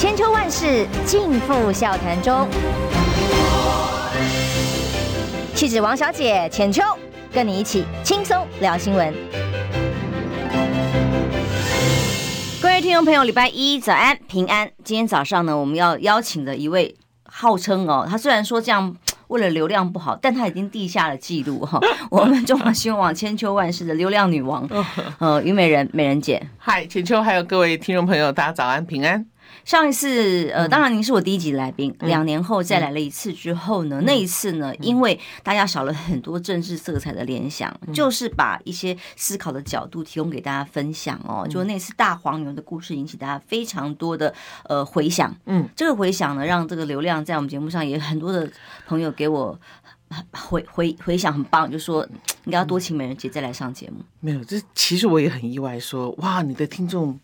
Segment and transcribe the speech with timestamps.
[0.00, 2.48] 千秋万世尽付笑谈中。
[5.54, 6.82] 气质王小姐浅秋，
[7.30, 9.14] 跟你一起轻松聊新闻。
[12.62, 14.70] 各位听众朋友，礼拜一早安平安。
[14.82, 18.96] 今天早上呢，我们要邀请的一位，号称哦，他虽然说这样
[19.28, 21.78] 为了流量不好，但他已经立下了记录哈。
[22.10, 24.66] 我们中华新闻网千秋万世的流量女王，
[25.18, 26.48] 呃，虞美人美人姐。
[26.56, 29.26] 嗨，浅秋，还有各位听众朋友，大家早安平安。
[29.64, 41.42] 上一次，呃，当然您是我第一集来宾，嗯、两年后再来了一次之后呢，嗯、那一次呢，因为大家少了很多政治色彩的联想，嗯、就是把一些思考的角度提供给大家分享哦。
[41.44, 44.32] 嗯、就那次大黄牛的故事引起大家非常多的
[44.64, 48.50] 呃回响，嗯，这个回响呢，让这个流量在我们节目上也很多的
[48.86, 49.58] 朋友给我
[50.32, 52.04] 回回回响很棒，就说
[52.44, 53.98] 应该要多请美人姐再来上节目。
[54.20, 57.18] 没有，这其实我也很意外说，说哇，你的听众。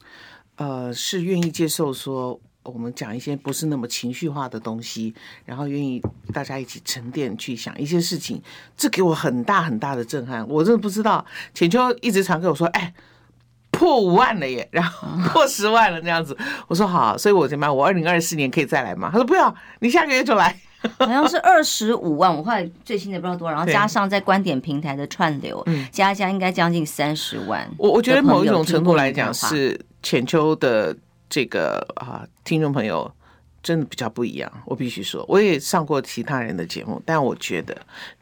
[0.57, 8.43] 呃，是愿意接受说我们讲一些不是那么情绪化的东西，然后愿意大家一起沉淀去想一些事情，
[8.77, 10.47] 这给我很大很大的震撼。
[10.49, 12.93] 我真的不知道，浅秋一直传给我说，哎，
[13.71, 16.37] 破五万了耶，然后破十万了那样子。
[16.67, 17.77] 我说好，所以我怎么样？
[17.77, 19.11] 我二零二四年可以再来吗？
[19.13, 20.59] 他说不要，你下个月就来。
[20.99, 27.69] 好像是二十五万，我后来最新的不知道多少，然后加上在观点平台的串流，加加应该将近三十万。
[27.77, 30.97] 我我觉得某一种程度来讲是浅秋的
[31.29, 33.13] 这个啊听众朋友。
[33.63, 37.77] 真的比较不一样，我必须说，我也上过其他人的节目，但我觉得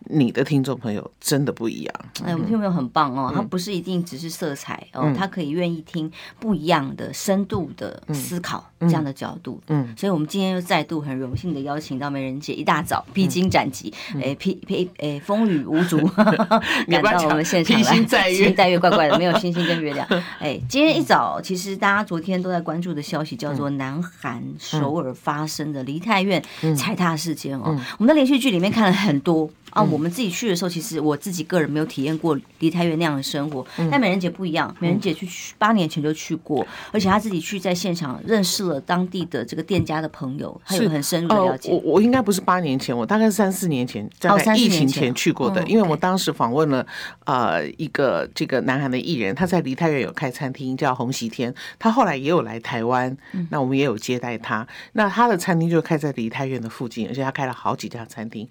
[0.06, 1.94] 你的听众朋友真的不一样。
[2.24, 6.10] 哎，我们听众朋友很棒哦，他不是一定只是色彩哦，他可以愿意听
[6.40, 9.60] 不一样的深度的思考这样的角度。
[9.66, 15.98] 嗯，所以我们今天又再度很荣幸的邀请到美人姐，一大早披荆斩棘，哎，披披哎风雨无阻，
[16.88, 17.82] 赶到我们现场来。
[17.82, 20.08] 披星戴月，戴月怪怪的，没有星星跟月亮。
[20.40, 25.34] 哎，今天一早，其实大家昨天都在关注的消息叫做南韩首尔发。
[25.34, 26.40] 发生的梨泰院
[26.76, 29.50] 踩踏事件哦，我们在连续剧里面看了很多。
[29.74, 33.66] 啊，我们自己去的时候，其实我自己个人没有体验过梨泰院那样的生活。
[33.90, 41.70] 但美人姐不一样，美人姐去八年前就去过，而且她自己去在现场认识了当地的这个店家的朋友，还有很深入的了解。
[41.72, 46.86] 我我应该不是八年前，我大概是三四年前在疫情前去过的，因为我当时访问了
[47.24, 53.16] 呃一个这个南韩的艺人，他在梨泰院有开餐厅叫洪锡天，他后来也有来台湾，
[53.50, 54.64] 那我们也有接待他。
[54.92, 58.48] 那他的餐厅就开在梨泰院的附近，而且他开了好几家餐厅。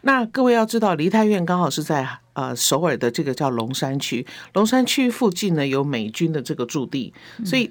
[0.00, 0.63] 那各位要。
[0.64, 7.12] 知道梨泰院刚好是在呃首尔的这个叫龙山区，龙山区附近呢有美军的这个驻地，
[7.44, 7.70] 所以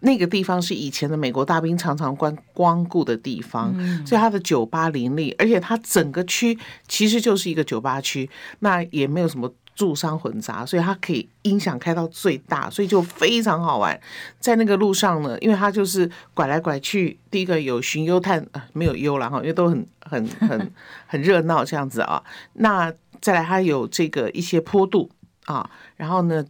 [0.00, 3.74] 那个地方是以前的美国大兵常常光光顾的地方，
[4.06, 8.28] 所以它的酒吧林立，而且它整个区其实就是一个酒吧区，
[8.60, 9.52] 那也没有什么。
[9.78, 13.98] 住商混杂，所以它可以音响开到最大，所以就非常好玩。
[14.40, 20.72] 在那个路上呢，因为它就是拐来拐去，第一个有寻幽探，呃、没有幽了哈，因为都很很很
[21.06, 22.20] 很热闹这样子啊。
[22.54, 25.08] 那再来，它有这个一些坡度
[25.44, 26.44] 啊，然后呢。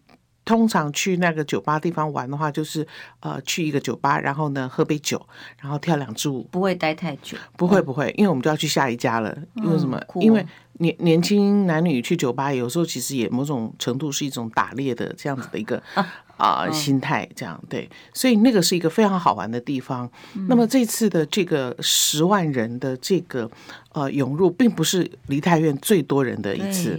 [0.48, 2.86] 通常去那个酒吧地方玩的话，就是
[3.20, 5.20] 呃去一个酒吧，然后呢喝杯酒，
[5.60, 7.36] 然后跳两支舞，不会待太久。
[7.54, 9.36] 不会不会，因为我们就要去下一家了。
[9.56, 10.02] 因为什么？
[10.14, 10.42] 因为
[10.78, 15.82] 年年轻男女去酒吧，有时候其实也某种程度是一种打猎的这样子的一个
[16.38, 17.86] 啊、呃、心态，这样对。
[18.14, 20.10] 所以那个是一个非常好玩的地方。
[20.48, 23.50] 那么这次的这个十万人的这个
[23.92, 26.98] 呃涌入，并不是梨泰院最多人的一次。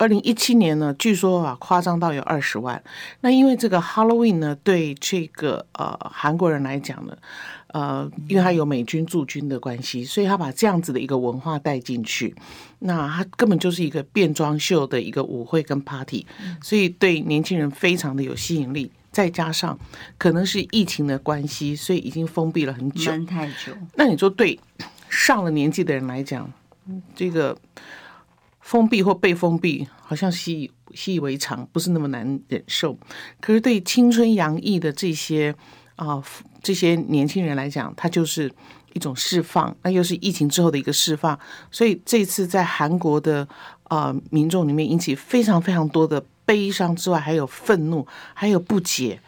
[0.00, 2.82] 二零一七年呢，据说啊夸张到有二十万。
[3.20, 7.14] 那因为这个 Halloween 呢，对这个呃韩国人来讲呢，
[7.66, 12.34] 呃，因为他有美军驻军的关系，所以他把这样子的一个文化带进去。
[12.78, 16.26] 那他根本就是一个变装秀的一个舞会跟 party，
[16.62, 18.90] 所以对年轻人非常的有吸引力。
[19.12, 19.78] 再加上
[20.16, 23.76] 可能是疫情的关系，所以已经封闭了很久，太久。
[23.96, 24.58] 那你说对
[25.10, 26.50] 上了年纪的人来讲，
[27.14, 27.54] 这个。
[28.70, 32.96] 封闭或被封闭，好像习以习以为常，不是那么难忍受。
[33.40, 35.52] 可是对青春洋溢的这些
[35.96, 36.22] 啊、
[36.62, 38.48] 这些年轻人来讲，它就是
[38.92, 41.36] 一种释放，那又是疫情之后的一个释放。
[41.72, 43.46] 所以这次在韩国的
[43.88, 49.20] 啊、民众里面引起非常非常多的悲伤之外，还有愤怒，还有不解。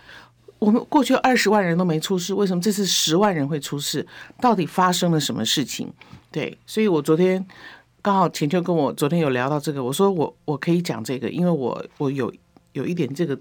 [0.61, 4.07] 我们过去二十万人都没出事，为什么这次十万人会出事？
[4.41, 5.93] 到底发生了什么事情？
[6.31, 7.45] 对，所以我昨天。
[8.03, 12.35] 刚好浅秋跟我昨天有聊到这个，我说我我可以讲这个，因为我我有
[12.73, 13.39] 有一点这个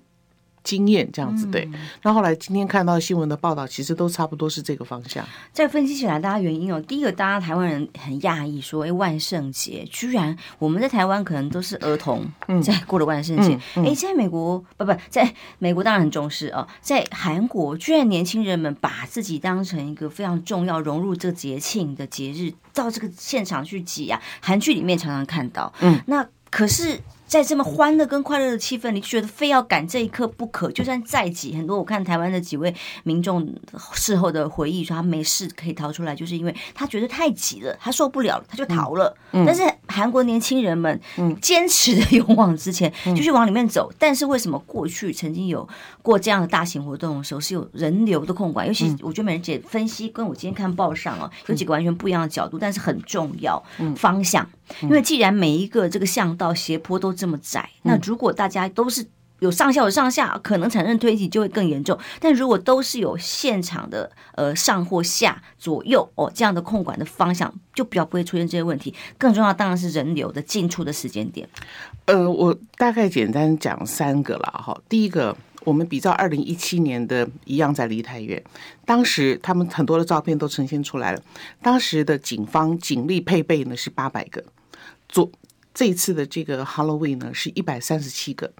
[0.63, 1.67] 经验这样子对，
[2.03, 5.25] 那、嗯、后来今天看到新闻的报道，其实都差不多是这个方向。
[5.51, 12.25] 再分析起来，大家原因哦，第一个，大家台湾人很讶异，说，哎，万圣节居然我们在台湾可能都是儿童
[12.61, 26.99] 在过了万圣节，哎、在美国不不，在美国当然很重视哦，在韩国居然年轻人们把自己当成一个非常重要融入这个节庆的节日，到这个现场去挤啊，韩剧里面常常看到，嗯，那可是。
[27.31, 30.69] 在这么欢乐跟快乐的气氛，你觉得非要赶这一刻不可？
[30.69, 33.55] 就算再挤，很多我看台湾的几位民众
[33.93, 39.15] 事后的回忆说，他没事可以逃出来，就是因为他觉得太挤了，他受不了了，他就逃了。
[39.31, 40.99] 嗯、但是韩国年轻人们
[41.41, 43.89] 坚持的勇往直前，继续往里面走。
[43.97, 45.65] 但是为什么过去曾经有
[46.01, 48.67] 过这样的大型活动的时候是有人流的控管？
[48.67, 53.63] 尤其我觉得美人姐分析跟我今天看报上哦，有几个完全不一样的角度，但是很重要
[53.95, 54.45] 方向。
[54.81, 59.05] 因为既然每一个这个巷道斜坡都这么窄，那如果大家都是
[59.39, 61.97] 有上下有上下，可能产生推挤就会更严重。
[62.19, 68.93] 但如果都是有现场的呃上或下左右哦这样的控管的方向，就比较不会出现这些问题。
[69.17, 71.49] 更重要当然是人流的进出的时间点。
[72.05, 74.79] 呃，我大概简单讲三个了哈。
[74.87, 78.39] 第一个，我们比照二零一七年的一样在梨泰院，
[78.85, 81.21] 当时他们很多的照片都呈现出来了。
[81.63, 84.43] 当时的警方警力配备呢是八百个。
[85.11, 85.29] 做
[85.73, 88.51] 这一次的这个 Halloween 呢，是一百三十七个，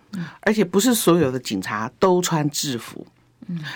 [0.42, 3.06] 而且不是所有的警察都穿制服，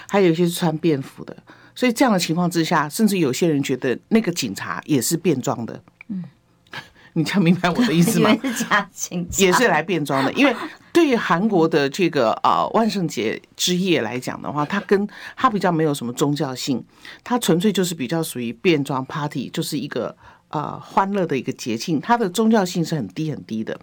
[0.08, 1.36] 还有一些是穿便服的，
[1.74, 6.24] 所以这样的情况之下，甚至有些人觉得那个警察也是变装的，嗯，
[7.12, 8.34] 你这样明白我的意思吗？
[9.38, 10.56] 也是来变装的，因为
[10.94, 15.06] 对于韩国的这个呃万圣节之夜来讲的话，它跟
[15.36, 16.82] 它比较没有什么宗教性，
[17.22, 20.16] 它纯粹就是比较属于变装 party，就是一个。
[20.56, 23.78] 啊、呃，欢乐的一个节庆，它的宗教性是很低很低的。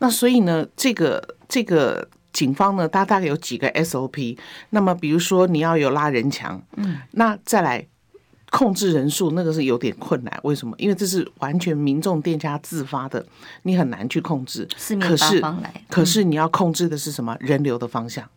[0.00, 4.36] 那所以呢，这个这个警方呢，它大概有几个 SOP。
[4.70, 7.86] 那么，比如说你要有拉人墙，嗯，那再来
[8.50, 10.40] 控制人数，那个是有点困难。
[10.42, 10.74] 为什么？
[10.78, 13.24] 因为这是完全民众店家自发的，
[13.62, 14.66] 你很难去控制。
[15.00, 15.40] 可是，
[15.88, 17.36] 可是你要控制的是什么？
[17.38, 18.28] 人流的方向。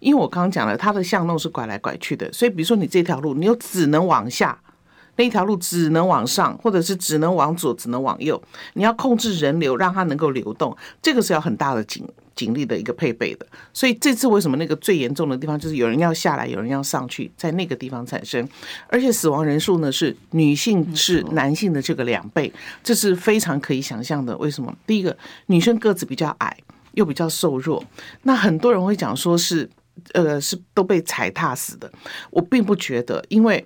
[0.00, 4.58] 因为我刚刚讲了，它的巷弄是拐来拐去的，所以比如说你这条路，你又只能往下。
[5.16, 8.42] 那一条路只能往上，或者是只能往左，只能往右。
[8.74, 13.46] 你要控制人流，让它能够流动，这个是要很大的警警力的一个配备的。
[13.72, 18.46] 所以这次为什么那个最严重的地方就是有人要下来，有人要上去，在那个地方产生，
[18.88, 22.52] 而且死亡人数呢是女性是男性的这个两倍，
[22.82, 24.36] 这是非常可以想象的。
[24.38, 24.74] 为什么？
[24.84, 26.56] 第一个，女生个子比较矮，
[26.94, 27.84] 又比较瘦弱，
[28.22, 29.70] 那很多人会讲说是，
[30.12, 31.88] 呃，是都被踩踏死的。
[32.30, 33.64] 我并不觉得，因为。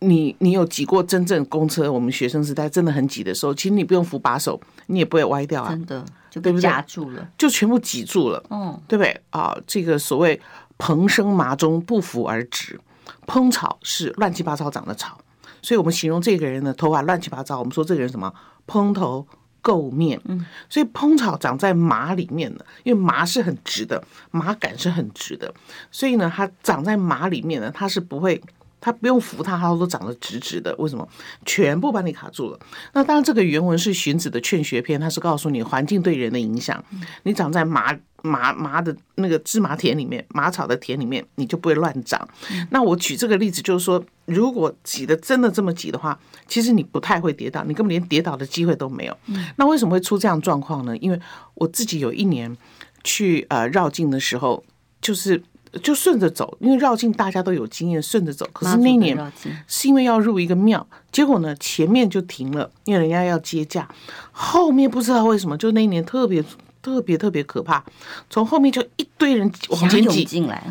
[0.00, 1.90] 你你有挤过真正公车？
[1.90, 5.70] 我们学生时代真的很挤的时候，其实你不用扶把手，你也不会歪掉啊。
[5.70, 8.42] 真的就被夹住了，就全部挤住了。
[8.50, 9.56] 嗯，对不对啊？
[9.66, 10.38] 这个所谓
[10.76, 12.78] 蓬生麻中，不扶而直。
[13.26, 15.18] 蓬草是乱七八糟长的草，
[15.62, 17.58] 所以我们形容这个人的头发乱七八糟。
[17.58, 18.32] 我们说这个人什么？
[18.66, 19.26] 蓬头
[19.62, 20.20] 垢面。
[20.26, 25.54] 嗯，所以蓬草长在麻里面的，因为麻是很直的，麻杆是很直的，
[25.90, 28.38] 所以呢，它长在麻里面呢，它是不会。
[28.80, 30.74] 他不用扶他，他都长得直直的。
[30.76, 31.08] 为什么？
[31.44, 32.58] 全部把你卡住了。
[32.92, 36.82] 那当然，这个原文是荀子的《劝学篇》，他是告诉你环境对人的影响。
[37.24, 42.28] 你长在麻麻麻的那个芝麻田里面，麻草的田里面，你就不会乱长。
[42.70, 49.16] 那我举这个例子，就是说，如果挤得真的这么挤的话，其实你不太会跌倒，你根本连跌倒的机会都没有。
[49.56, 50.96] 那为什么会出这样状况呢？
[50.98, 51.20] 因为
[51.54, 52.56] 我自己有一年
[53.02, 54.62] 去呃绕境的时候，
[55.00, 55.42] 就是。
[55.78, 58.48] 就顺着走，因为绕境大家都有经验，顺着走。
[58.52, 59.32] 可是那年
[59.66, 63.88] 是因为要入一个庙，结果呢前面就停了，因为人家要接驾。
[64.32, 66.44] 后面不知道为什么，就那一年特别
[66.82, 67.84] 特别特别可怕，
[68.30, 70.64] 从后面就一堆人往前挤进来。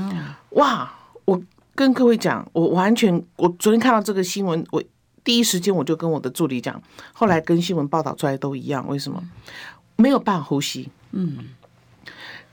[0.52, 0.92] 哇！
[1.26, 1.42] 我
[1.74, 4.82] 跟各位讲，我完全，我昨天看到这个新闻，我
[5.24, 6.80] 第一时间我就跟我的助理讲，
[7.14, 8.88] 后来跟新闻报道出来都一样。
[8.88, 9.22] 为什么？
[9.96, 10.90] 没有办法呼吸。
[11.12, 11.38] 嗯。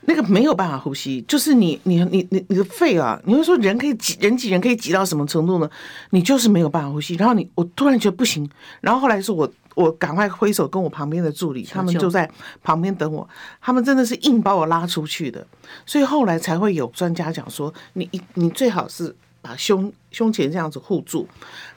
[0.05, 5.69] 那个没有办法呼吸，就是你你你你你的肺啊，你会说人可以挤人挤人可以挤到什么程度呢？
[6.09, 7.15] 你就是没有办法呼吸。
[7.15, 8.49] 然后你我突然觉得不行，
[8.81, 12.29] 然后后来是我我赶快挥手跟我旁边的助理，他们就在
[12.63, 13.27] 旁边等我，
[13.61, 15.45] 他们真的是硬把我拉出去的。
[15.85, 21.27] 所以后来才会有专家讲说，你你最好是把胸胸前这样子护住。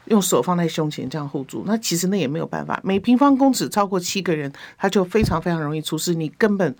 [0.07, 2.81] 用手放在胸前这样护住，那其实那也没有办法。
[2.85, 6.73] 每平方公尺超过七个人，他就非常非常容易出事，你根本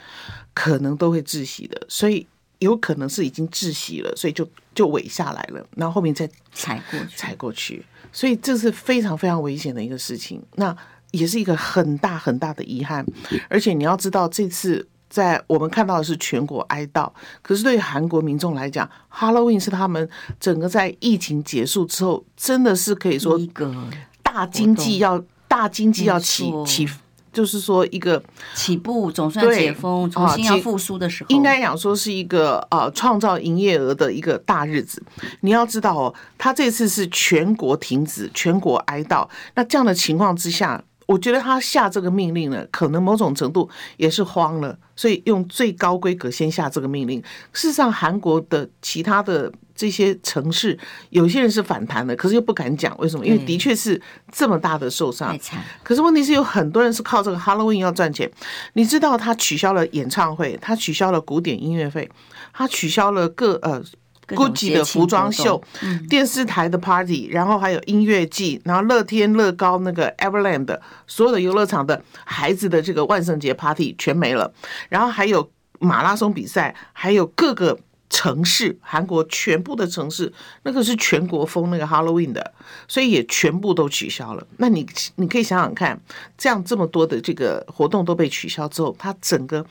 [0.55, 1.83] 可能都会窒息的。
[1.89, 2.25] 所以
[2.61, 7.85] 有可能是已经窒息了，所以就就萎下来了，然后后面再踩过去，踩过去。
[8.13, 10.77] 所以这是非常非常危险的一个事情，那
[11.11, 13.05] 也是一个很大很大的遗憾。
[13.49, 17.11] 而且你要知道，这次在我们看到的是全国哀悼，
[17.43, 20.09] 可是对于韩国民众来讲，Halloween 是他们
[20.39, 23.75] 整个在疫情结束之后，真的是可以说一个
[24.23, 26.89] 大经济要大经济要起起。
[27.33, 28.23] 就是说，一个
[28.55, 35.03] 起步总算解封，重新要复苏的时候，应该讲说是一个呃创造营业额的一个大日子。
[35.41, 39.29] 你要知道哦，他这次是全国停止、全国哀悼。
[39.55, 47.23] 那这样的情况之下，我觉得他下这个命令呢，可能某种程度也是慌了，所以用最高规格先下这个命令。
[47.53, 49.53] 事实上，韩国的其他的。
[49.79, 50.79] 这些城市
[51.11, 53.27] 有些人是反弹的，可是又不敢讲为什么？
[53.27, 54.01] 因为的确是
[54.33, 55.39] 这么大的受伤。
[55.83, 58.27] 可是问题是有很多人是靠这个 Halloween 要赚钱。
[58.73, 62.11] 你知道他取消了演唱会，他取消了古典音乐会，
[62.55, 63.85] 他取消了各呃
[64.29, 65.63] Gucci 的服装秀、
[66.09, 74.53] 电视台的 Party，然后还有音乐季，然后乐天乐高那个 Everland 所有的游乐场的孩子的这个万圣节 Party 全没了，
[74.89, 77.79] 然后还有马拉松比赛，还有各个。
[78.09, 82.53] 城市，韩国全部的城市，那个是全国封那个 Halloween 的，
[82.87, 84.47] 所以也全部都取消了。
[84.59, 86.01] 那你你可以想想看，
[86.39, 89.67] 这样这么多的这个活动都被取消之后，他整个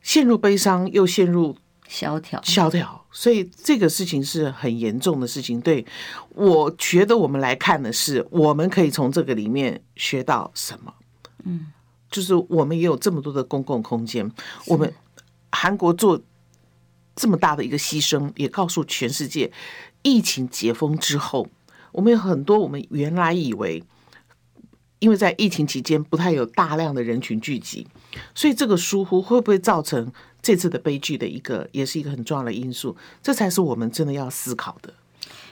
[0.00, 1.56] 陷入悲伤，又陷入
[1.88, 3.04] 萧条，萧条。
[3.10, 5.60] 所以这个事情是很严重的事情。
[5.60, 5.84] 对，
[6.30, 10.94] 我觉得我们来看的是，我们可以从这个里面学到什么？
[11.44, 11.66] 嗯，
[12.10, 14.30] 就是我们也有这么多的公共空间，
[14.66, 14.92] 我们
[15.50, 16.20] 韩国做。
[17.18, 19.50] 这么大的一个牺牲，也告诉全世界，
[20.02, 21.48] 疫情解封之后，
[21.92, 23.82] 我们有很多我们原来以为，
[24.98, 27.86] 因为在疫情期间不太有大量的人群聚集，
[28.34, 30.10] 所以这个疏忽会不会造成
[30.40, 34.92] 这次的悲剧的一个，也是一个很重要的因素，这才是我们真的要思考的。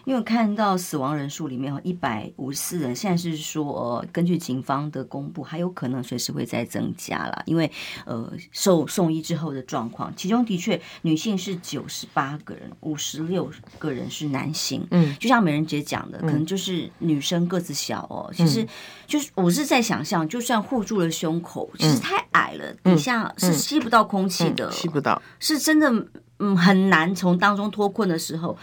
[0.04, 7.42] 因为看到死亡人数里面有一百五十四人，现在是说，呃，根据警方的公布，还有可能随时会再增加了。
[7.46, 7.70] 因为
[8.04, 14.86] 呃，受送医之后的状况，其中的确女性是九十八个人，五十六个人是男性。
[14.90, 18.30] 嗯，就像美人姐讲的，可能就是女生个子小哦。
[18.34, 18.66] 其实
[19.06, 25.90] 就是我是在想象，就算护住了胸口，其实太矮了，底下是吸不到空气的，吸不到，是真的，
[26.38, 28.56] 嗯，很难从当中脱困的时候。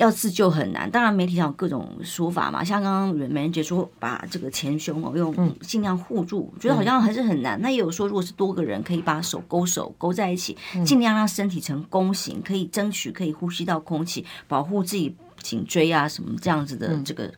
[0.00, 7.60] 要自救很难，当然媒体上有各种说法嘛，像刚刚美人姐说把这个前胸哦用尽量护住，觉得好像还是很难。
[7.60, 17.30] 那也有说，如果是多个人，可以把手勾手勾在一起，尽量让身体呈弓形，可以争取可以呼吸到空气，保护自己颈椎啊什么这样子的这个。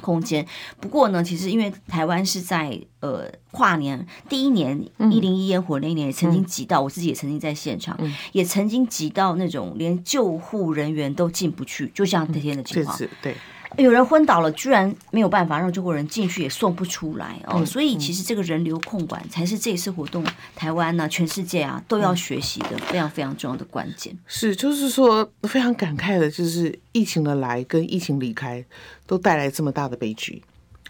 [0.00, 0.46] 空间。
[0.80, 4.78] 不过呢，其实因为台湾是在呃跨年第一年
[5.10, 7.98] 一零一烟火那一年，也曾经挤到，我自己也曾经在现场，
[8.32, 12.98] 也曾经挤到那种连救护人员都进不去，就像那天的情况。
[13.22, 13.34] 对。
[13.76, 17.64] 有人昏倒了，居然没有办法让救护人进去，也送不出来哦。
[17.66, 20.24] 所以其实这个人流控管才是这一次活动
[20.56, 24.16] 台湾呢、啊，全世界啊都要学习的非常非常重要的关键。
[24.26, 28.64] 是，就是说非常感慨的，就是疫情的来跟疫情离开
[29.06, 30.42] 都带来这么大的悲剧，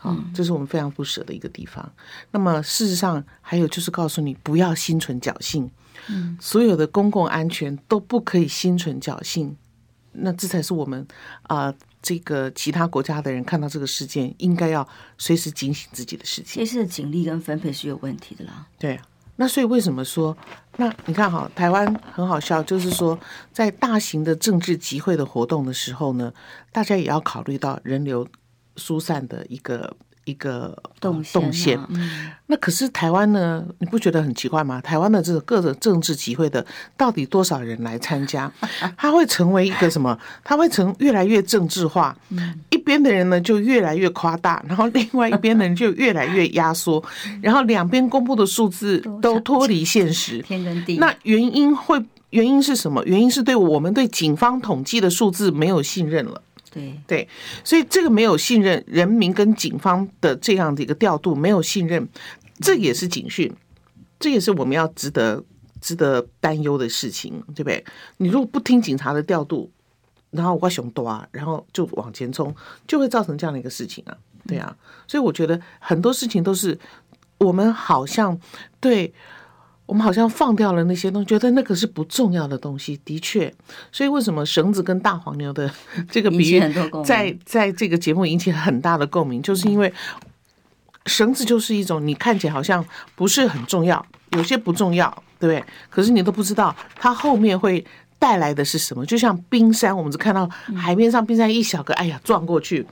[0.05, 1.93] 嗯，这是我们非常不舍的一个地方。
[2.31, 5.69] 那么事实上还有就是告诉你，不要心存侥幸，
[6.09, 9.57] 嗯，所有的公共安全都不可以心存侥幸。
[10.13, 11.05] 那这才是我们
[11.43, 11.67] 啊。
[11.67, 14.87] 呃这个其他国家的人看到这个事件，应该要
[15.17, 16.63] 随时警醒自己的事情。
[16.63, 18.67] 这次的警力跟分配是有问题的啦。
[18.79, 19.03] 对啊，
[19.37, 20.37] 那所以为什么说？
[20.77, 23.19] 那你看哈，台湾很好笑，就是说
[23.53, 26.33] 在大型的政治集会的活动的时候呢，
[26.73, 28.27] 大家也要考虑到人流
[28.77, 29.97] 疏散的一个。
[30.29, 31.79] 一个动动线，
[32.49, 33.65] 那可是台湾呢？
[33.79, 34.79] 你不觉得很奇怪吗？
[34.83, 36.65] 台湾的这个各种政治集会的，
[36.99, 38.51] 到底多少人来参加？
[38.97, 40.17] 它会成为一个什么？
[40.45, 42.15] 它会成越来越政治化。
[42.69, 47.03] 一边的人呢就越来越夸大，然后另外一边的人就越来越压缩，
[47.41, 50.41] 然后两边公布的数字都脱离现实。
[50.47, 50.99] 天跟地。
[50.99, 53.03] 那原因会原因是什么？
[53.07, 56.43] 原因是对我们对警方统计的数字没有信任了。
[56.71, 57.29] 对对，
[57.65, 62.09] 所以这个没有信任，人民跟警方的这样的一个调度没有信任，
[62.61, 63.53] 这也是警讯，
[64.21, 65.43] 这也是我们要值得
[65.81, 67.85] 值得担忧的事情，对不对？
[68.19, 69.71] 你如果不听警察的调度，
[70.31, 72.55] 然后我熊多啊，然后就往前冲，
[72.87, 76.79] 就会造成这样的一个事情啊，对啊，所以我觉得很多事情都是
[77.39, 78.39] 我们好像
[78.81, 79.13] 对。
[79.89, 83.01] 我们好像放掉了那些东西，觉得那个是不重要的东西。
[83.07, 83.51] 的确，
[83.91, 85.69] 所以为什么绳子跟大黄牛的
[86.11, 86.63] 这个比喻
[87.07, 89.91] 在在这个节目引起很大的共鸣，就是因为
[91.07, 95.65] 绳子就是一种你看起来好像不是很重要，有些不重要，对不对？
[95.89, 97.83] 可是你都不知道它后面会
[98.19, 99.07] 带来的是什么。
[99.07, 102.87] 就像冰山，我们只看到海面上冰山一小个，哎呀，撞过去。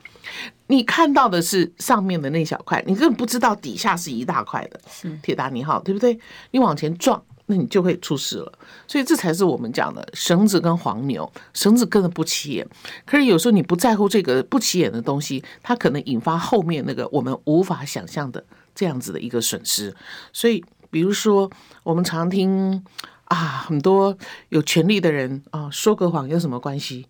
[0.69, 4.81] 你看到的是上面的那小块，你根本不知道底下是一大块的。
[4.91, 6.19] 是铁达尼号，对不对？
[6.51, 8.53] 你往前撞，那你就会出事了。
[8.89, 12.67] 所以这才是我们讲的绳子跟黄牛，绳子根本不起眼，
[13.05, 18.45] 可是有时候你不在乎这个不起眼的东西，它可能引发后面那个我们无法想象的
[18.75, 19.95] 这样子的一个损失。
[20.33, 21.49] 所以，比如说
[21.85, 22.85] 我们常听
[23.27, 24.17] 啊，很多
[24.49, 27.07] 有权力的人啊，说个谎有什么关系？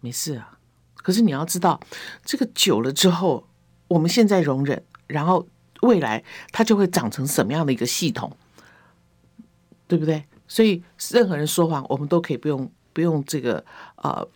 [0.00, 0.53] 没事啊。
[1.04, 1.78] 可是你要知道，
[2.24, 3.46] 这个久了之后，
[3.88, 5.46] 我们现在容忍，然后
[5.82, 8.34] 未来它就会长成什么样的一个系统，
[9.86, 10.24] 对不对？
[10.48, 13.62] 所以任何人说谎，我们都可以不用不用这个
[13.96, 14.26] 呃，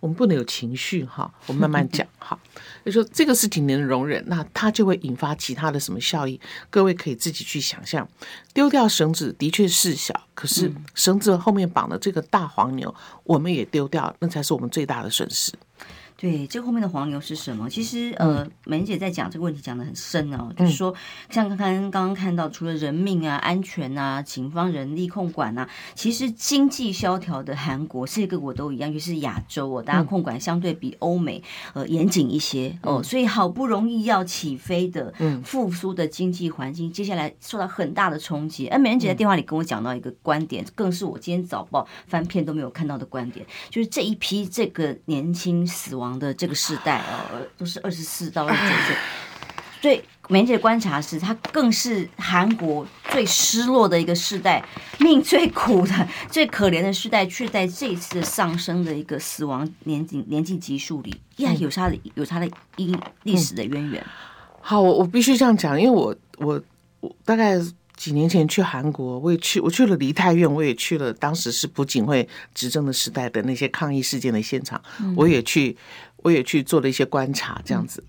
[0.00, 2.38] 我们不能有情绪哈，我们慢慢讲哈。
[2.84, 6.40] 就说这个事情能容忍，那它就会引发其他的什么效益？
[6.70, 8.06] 各位可以自己去想象。
[8.54, 15.52] 丢掉绳子的确是小，可是绳子后面绑的这个大黄牛，我们也丢掉，那才是我们最大的损失。
[16.18, 17.68] 对，这后面的黄牛是什么？
[17.68, 20.94] 其实，呃，美伶姐在讲这个问题讲的很深哦，就是说，
[21.28, 31.42] 像刚刚刚刚看到，除了人命啊、安全啊、警方人力控管啊，其实经济萧条的韩国，世界各国都一样，就是亚洲哦，大家控管相对比欧美
[31.74, 35.12] 呃严谨一些哦，所以好不容易要起飞的
[35.44, 38.68] 复苏的经济环境，接下来受到很大的冲击。
[38.68, 46.05] 而美伶姐在电话里跟我讲到一个观点，更是我今天早报翻篇都没有看到的观点，就是这一批这个年轻死亡。
[46.18, 48.96] 的这个世代哦，都是二十四到二十九岁，
[49.80, 54.64] 所以梅姐的观察是，他更是韩国最失落的一个世代，
[54.98, 64.04] 命最苦的、最可怜的世代，却在这一次上升的一个死亡年纪年纪级数里，依然，有他的有他的因历史的渊源。
[64.60, 66.62] 好，我我必须这样讲，因为我我
[67.00, 67.58] 我大概。
[67.96, 74.80] 几年前去韩国，我也去，我去了梨泰院，我也去了当时是朴槿惠执政的时代的那些抗议事件的现场，
[75.16, 75.76] 我也去，
[76.18, 78.04] 我也去做了一些观察，这样子。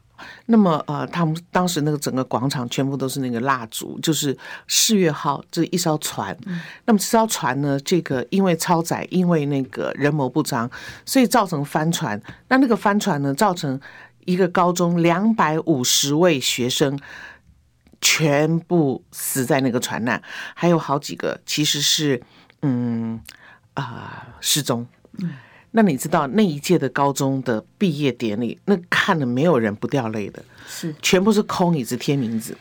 [0.48, 4.36] 那么呃，他们当时那个整个广场全部都是那个蜡烛，就是
[4.68, 6.36] 四月号这一艘船。
[6.86, 10.70] 那么这艘船呢，这个因为超载，因为那个人谋不张，
[11.06, 12.20] 所以造成翻船。
[12.50, 13.80] 那那个翻船呢，造成
[14.26, 17.00] 一个高中两百五十位学生。
[18.02, 20.22] 全部死在那个船难，
[20.54, 22.22] 还有好几个其实是
[22.62, 23.20] 嗯
[23.74, 24.86] 啊、呃、失踪。
[25.72, 32.58] 那你知道那一届的高中的毕业典礼，那看了没有人不掉泪的，是全部是空椅子贴名字，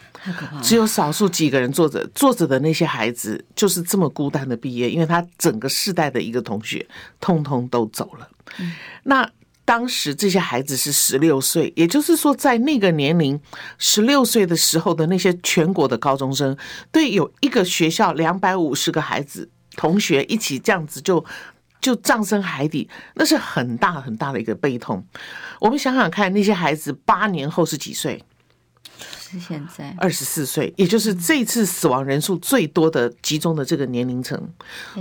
[0.62, 6.86] 只有少数几个人坐着，坐着的那些孩子就是这么孤单的毕业，因为他整个世代的一个同学
[7.20, 8.28] 通通都走了。
[8.58, 8.72] 嗯、
[9.04, 9.30] 那。
[9.66, 13.38] 当时这些孩子是十六岁，也就是说，在那个年龄，
[13.78, 16.56] 十六岁的时候的那些全国的高中生，
[16.92, 21.24] 对有一个学校两百五十个孩子同学一起这样子就
[21.80, 25.04] 就葬身海底，那是很大很大的一个悲痛。
[25.60, 28.22] 我们想想看，那些孩子八年后是几岁？
[29.18, 34.48] 是现在二十四岁，也就是这次死亡人数最多的集中的这个年龄层，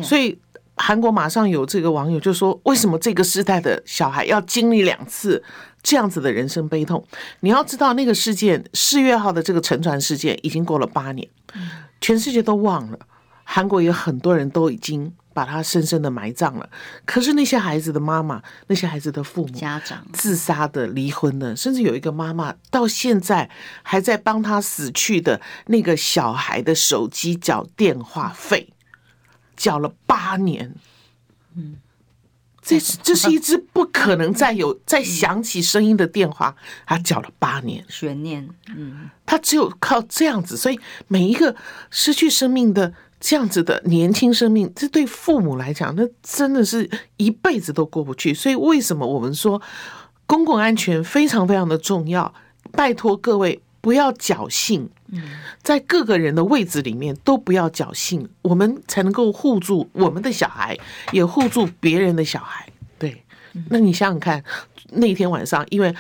[0.02, 0.40] 所以。
[0.78, 5.42] 韩国马上有这个网友就说：“为什么这个时代的小孩要经历两次
[5.82, 7.02] 这样子的人生悲痛？
[7.40, 11.28] 你要知道，那个事件四月号的这个沉船事件已经过了八年，
[12.02, 13.00] 全世界都忘了，
[13.44, 16.70] 韩国有很多人都已经把他深深的埋葬了。
[17.06, 23.50] 可是那些孩子的妈妈、那些孩子的父母、家长自杀的、离婚的，甚至有一个妈妈到现在
[23.82, 28.68] 还在帮他死去的那个小孩的手机缴电话费。”
[29.56, 30.74] 缴了八年，
[31.56, 31.78] 嗯，
[32.62, 41.56] 这是这是一支不可能再有再响起声音的电话，他缴了八年悬念，嗯，他只有靠这样子，所以每一个
[41.90, 48.34] 失去生命的这样子的年轻生命，这对父母来讲，那真的是一辈子都过不去。
[48.34, 49.62] 所以为什么我们说
[50.26, 52.34] 公共安全非常非常的重要？
[52.72, 53.62] 拜托各位。
[53.86, 54.90] 不要侥幸，
[55.62, 60.76] 在各个人的位置里面都不要侥幸，我们才能够护住我们的小孩，
[61.12, 62.68] 也护住别人的小孩。
[62.98, 63.24] 对，
[63.70, 64.44] 那你想想看，
[64.94, 65.96] 那天晚上，因为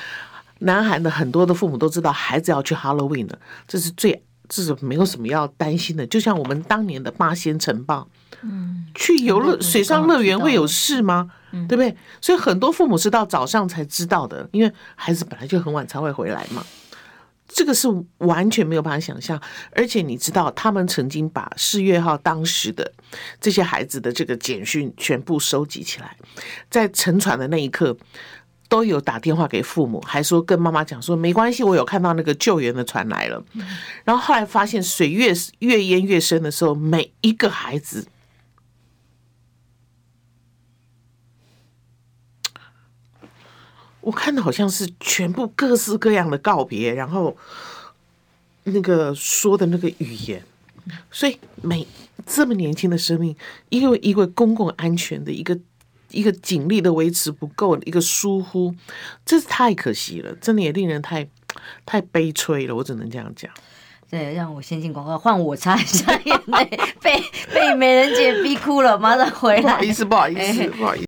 [0.61, 6.07] 南韩的很多的父母都知道孩子要去 Halloween 了，这是最，这是没有什么要担心的。
[6.07, 8.07] 就像我们当年的八仙城堡，
[8.41, 11.29] 嗯，去游乐水上乐园会有事吗？
[11.51, 11.95] 对不对？
[12.19, 16.65] 所以很多父母是到早上才知道的，因为孩子本来就很晚才会回来嘛。
[17.47, 19.39] 这个是完全没有办法想象，
[19.71, 22.91] 而且你知道，他们曾经把四月号当时的
[23.39, 26.17] 这些孩子的这个简讯全部收集起来，
[26.69, 27.95] 在沉船的那一刻，
[28.67, 33.41] 都有打电话给父母，还说跟妈妈讲说没关系，我有看到那个救援的船来了。
[34.03, 38.05] 然后后来发现水越越淹越深的时候，每一个孩子。
[44.05, 47.35] 我看的好像是全部各式各样的告别，然后
[48.65, 50.43] 那个说的那个语言，
[51.09, 51.87] 所以每
[52.23, 53.35] 这么年轻的生命，
[53.69, 55.57] 因为因为公共安全的一个
[56.11, 58.75] 一个警力的维持不够，一个疏忽，
[59.25, 61.27] 这是太可惜了，真的也令人太
[61.83, 62.75] 太悲催了。
[62.75, 63.51] 我只能这样讲。
[64.07, 69.61] 对，让我先进广告，换我擦一下眼泪， 被被美人姐逼哭了，马上回来。
[69.61, 71.07] 不好意思，不好意思，不好意思。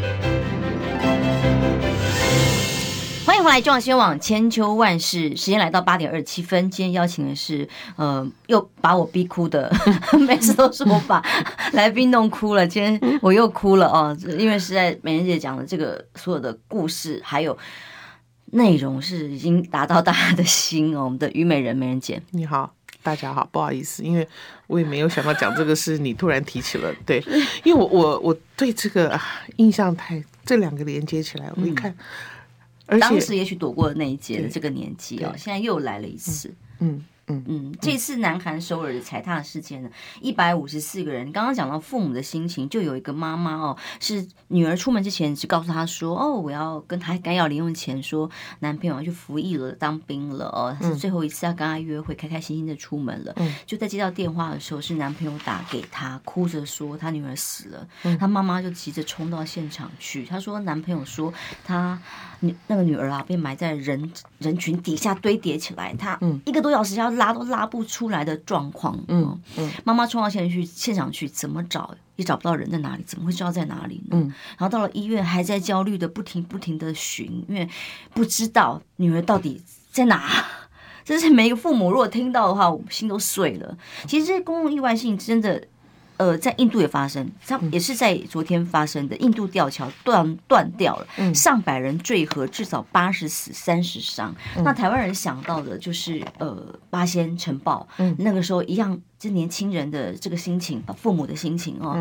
[3.31, 6.69] 欢迎回来，中央新闻网千秋万世，时间来到八点二十七分。
[6.69, 7.65] 今天邀请的是，
[7.95, 9.73] 呃，又把我逼哭的，
[10.27, 11.23] 每次都是我把
[11.71, 12.67] 来宾弄哭了。
[12.67, 17.57] 今天我又哭了哦，因为是在美人姐讲的这个所有的故事，还有
[18.47, 21.05] 内容是已经达到大家的心哦。
[21.05, 24.27] 我们的虞美人，美人姐，你好，大家好，不好意思，因为
[24.67, 27.23] 我也没有想到讲这个事，你突然提起了，对，
[27.63, 29.17] 因为我我我对这个
[29.55, 31.89] 印象太，这两个连接起来，我一看。
[31.89, 31.95] 嗯
[32.99, 36.53] 当时也许躲过了那一劫的这个年纪哦，现在又来了一次。
[36.79, 37.03] 嗯。
[37.27, 41.31] 嗯嗯，这次南韩首尔的踩踏事件呢，一百五十四个人。
[41.31, 57.87] 刚刚讲到父母的心情，就有一个妈妈哦，是女儿出门之前只告诉她说：“哦，我要跟她该要零用钱，说男朋友要去服役了，当兵了哦，是最后一次要跟她约会，开开心心的出门了。”嗯，就在接到电话的时候，是男朋友打给她，哭着说她女儿死了。
[58.03, 60.25] 嗯，她妈妈就急着冲到现场去。
[60.25, 62.01] 她说男朋友说她
[62.41, 67.09] 女那个女儿啊被埋在人人群底下堆叠起来，她一个多小时要。
[67.21, 74.11] 拉都拉不出来的状况，嗯嗯，妈妈冲到现场去，现场去怎么找也找不到人在哪里，怎么会知道在哪里呢？
[74.11, 77.69] 嗯，然后到了医院，还在焦虑的不停不停的寻，因为
[78.13, 80.45] 不知道女儿到底在哪。
[81.05, 83.77] 这是每一个父母如果听到的话，我心都碎了。
[84.07, 85.61] 其实这些公共意外性真的。
[86.21, 89.17] 呃，在印度也发生，它也是在昨天发生的。
[89.17, 94.35] 印度吊桥断断掉了，上百人坠河，至少八十死三十伤。
[94.57, 96.55] 那台湾人想到的就是呃
[96.91, 97.87] 八仙尘爆，
[98.19, 101.99] 那个时候一样，这年轻人的这个心情，父母的心情哦，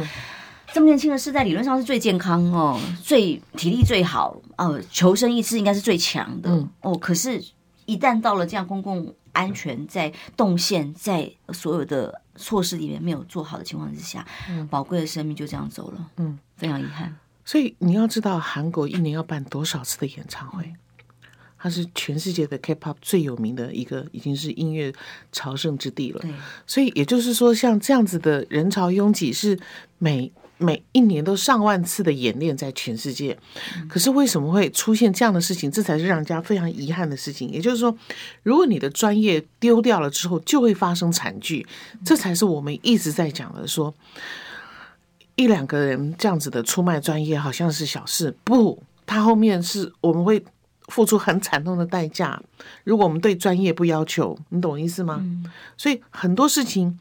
[0.74, 6.50] 这么年轻的世代理论上是最健康哦，最体力最好，呃，求生意志应该是最强的
[6.83, 6.94] 哦。
[6.98, 7.42] 可是，
[7.87, 12.20] 一旦到了这样公共安全在动线，在所有的。
[12.40, 14.26] 措施里面没有做好的情况之下，
[14.70, 17.14] 宝贵的生命就这样走了，嗯，非常遗憾。
[17.44, 20.72] 所以你要知道，韩国一年要办多少次的演唱会？
[21.59, 24.92] 它是全世界的 K-pop 最有名的一个，已经是音乐
[25.31, 26.20] 朝圣之地了。
[26.20, 26.33] 对，
[26.66, 29.59] 所以也就是说，像这样子的人潮拥挤，是
[29.98, 30.33] 每。
[30.62, 33.35] 每一年都上万次的演练在全世界，
[33.88, 35.70] 可是为什么会出现这样的事情？
[35.70, 37.49] 这才是让人家非常遗憾的事情。
[37.49, 37.96] 也就是说，
[38.42, 41.66] 如果你的专业丢掉了之后，就会发生惨剧。
[42.05, 43.94] 这才是我们一直在讲的，说
[45.35, 50.44] 一两个人这样子的出卖专业好像是小事，不，他后面是我们会
[50.88, 52.38] 付出很惨痛的代价。
[52.85, 55.25] 如果我们对专业不要求，你懂我意思吗？
[55.79, 56.99] 所以很多事情，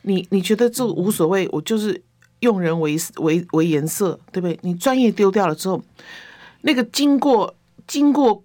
[0.00, 2.02] 你你觉得这无所谓，我就是。
[2.42, 4.58] 用人为为为颜色，对不对？
[4.62, 5.82] 你专业丢掉了之后，
[6.60, 8.44] 那个经过经过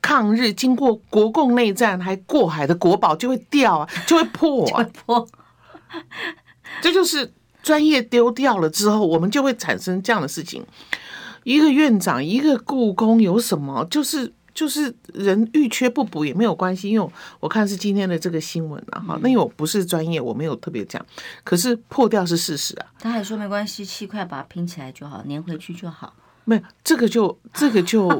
[0.00, 5.28] 抗日、经过国共内战还过海的国宝就会掉啊，就会破啊，破。
[6.80, 10.64] 这就是专业丢掉了之后，我们就会产生这样的事情。
[11.42, 13.84] 一个院长，一个故宫有什么？
[13.90, 14.32] 就是。
[14.54, 21.04] 就是人欲缺不补也没有关系，因为我看是今天的这个新闻啊，哈，那因为我不是专业，我没有特别讲，
[21.44, 22.86] 可是破掉是事实啊。
[22.98, 26.12] 他还说没关系，七块把它拼起来就好，粘回去就好。
[26.44, 28.10] 没有这个就 这个就，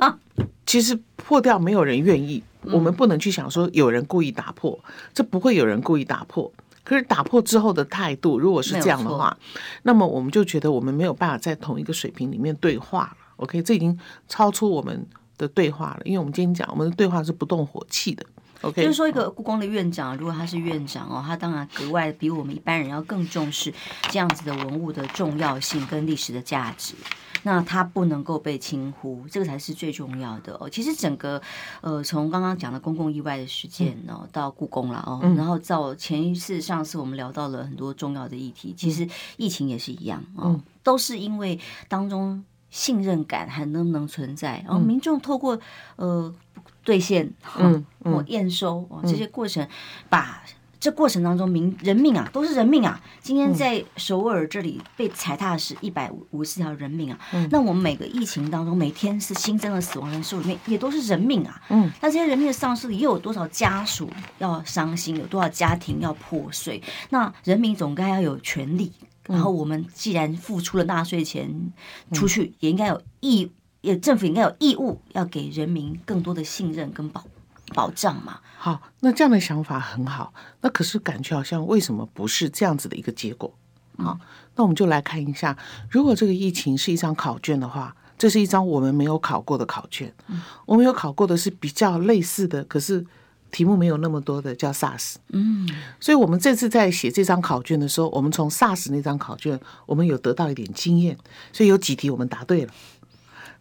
[0.64, 4.78] 其实破掉没有人愿意，我们不能去想说有人故意打破，
[5.12, 6.52] 这不会有人故意打破。
[6.84, 9.36] 可是打破之后的态度，如果是这样的话，
[9.82, 13.16] 那么我们就觉得我们没有办法在同一个水平里面对话了。
[13.36, 15.06] OK，这已经超出我们。
[15.40, 18.24] 的对话了，因为我们今天讲，我们的对话是不动火气的。
[18.60, 23.72] OK，就是说，一个故宫的院长，如果他是院长哦，他当然格外比我们一般人要更重视
[24.10, 26.94] 这样子的文物的重要性跟历史的价值。
[27.42, 30.68] 那他不能够被轻忽，这个才是最重要的哦。
[30.68, 31.40] 其实整个
[31.80, 42.44] 呃，从刚刚讲的公共意外的事件哦，到故宫了哦，然后到前一次、上次我们聊到了很多重要的议题，其实疫情也是一样哦，都是因为当中。
[42.70, 44.62] 信任感还能不能存在？
[44.64, 45.58] 然后民众透过
[45.96, 46.32] 呃
[46.84, 49.66] 兑现、嗯，或验收哦这些过程，
[50.08, 50.42] 把
[50.78, 52.98] 这过程当中，民人命啊，都是人命啊。
[53.20, 57.18] 今天在首尔这里被踩踏的是一百五十条人命啊。
[57.32, 61.60] 嗯，那我们每个疫情当中，每天是新增的死亡人数里面，也都是人命啊。
[61.68, 66.82] 嗯，那这些人命的丧失，又有多少家属要伤心，有多少家庭要破碎？
[67.10, 68.90] 那人民总该要有权利。
[69.30, 71.72] 然后我们既然付出了纳税钱
[72.12, 73.48] 出去，也应该有义，
[73.80, 77.24] 也政府应该有义务要给人民更多的信任跟保
[77.72, 78.40] 保障嘛。
[78.58, 80.34] 好，那这样的想法很好。
[80.62, 83.54] 那可是感觉好像为什么不是这样子的一个结果？
[83.98, 84.18] 好，
[84.56, 85.56] 那我们就来看一下，
[85.88, 90.12] 如果这个疫情是一张考卷的话，这是一张我们没有考过的考卷。
[90.66, 93.06] 我们有考过的是比较类似的，可是。
[93.50, 101.16] 题目没有那么多的叫 SARS，嗯，所以我们这次在写这张考卷的时候，我们从 SARS 那张考卷，我们有得到一点经验，
[101.52, 102.72] 所以有几题我们答对了。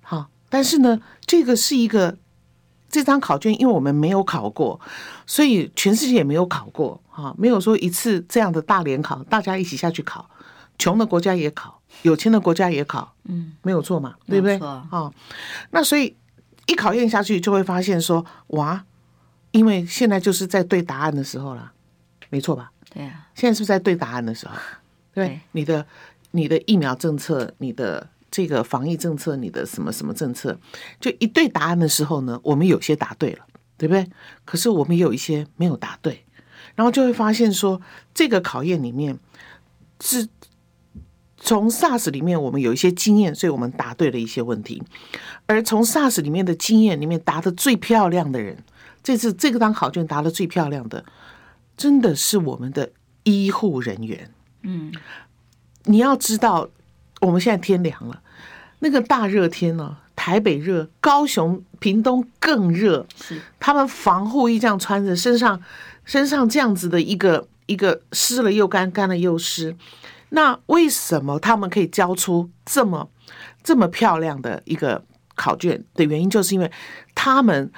[0.02, 2.18] 好，但是呢，这个是一个
[2.90, 4.80] 这张考卷，因为我们没有考过，
[5.26, 10.30] 所以全世界也没有考过啊，没有说一次这样的大联考，大家一起下去考，
[10.78, 14.58] 穷的国家也考，有钱的国家也考，嗯，没有错嘛，对不对？
[14.60, 15.12] 啊，
[15.72, 16.16] 那所以
[16.68, 18.86] 一考验下去，就会发现说，哇。
[19.52, 21.72] 因为现在就是在对答案的时候了，
[22.30, 22.72] 没错吧？
[22.94, 24.56] 对啊，现在是不是在对答案的时候？
[25.14, 25.86] 对，对你的
[26.32, 30.58] 你的疫苗政策，你的这个防疫政策，你的什么什么政策，
[31.00, 33.46] 就一对答案的时候呢，我们有些答对了，
[33.78, 34.08] 对不对？
[34.46, 36.24] 可是我们也有一些没有答对，
[36.76, 37.82] 然后就会发现说，
[38.14, 39.18] 这个考验里面
[40.00, 40.28] 是
[41.38, 44.82] 从 SARS 里面我们有一些经验，所以我们答对了一些问题，
[45.48, 48.56] 而从 SARS 里面的经验里面答的最漂亮的人。
[49.10, 51.04] 这次这个当考卷答的最漂亮的，
[51.76, 52.92] 真的是我们的
[53.24, 54.30] 医护人员。
[54.62, 54.94] 嗯，
[55.86, 56.70] 你要知道，
[57.22, 58.22] 我们现在天凉了，
[58.78, 63.08] 那个大热天呢，台北热，高雄、屏东更热。
[63.16, 65.60] 是，他们防护衣这样穿着，身上
[66.06, 69.76] 身上这样子的一个一个湿了又干，干了又湿。
[70.30, 73.10] 那为什么他们可以交出这么
[73.64, 76.72] 这么漂亮的一个考卷的原因，就是因为
[77.16, 77.72] 他们。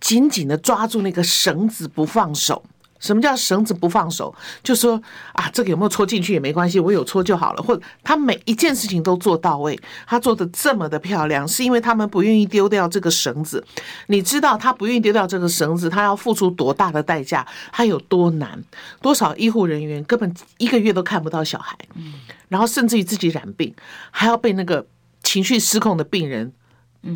[0.00, 2.62] 紧紧的抓住那个绳子不放手。
[2.98, 4.34] 什么叫绳子不放手？
[4.62, 5.00] 就说
[5.32, 7.62] 啊，这个有没有戳进去也没关系，我有戳就好了。
[7.62, 13.64] 或者他每一件事情都做到位，他做的这么的漂亮，是因为他们不愿意丢掉这个绳子。
[14.08, 17.46] 你知道他不愿意丢掉这个绳子，他要付出多大的代价？
[17.72, 18.62] 他有多难？
[19.00, 21.74] 多少医护人员根本一个月都看不到小孩，
[22.48, 23.74] 然后甚至于自己染病，
[24.10, 24.86] 还要被那个
[25.22, 26.52] 情绪失控的病人。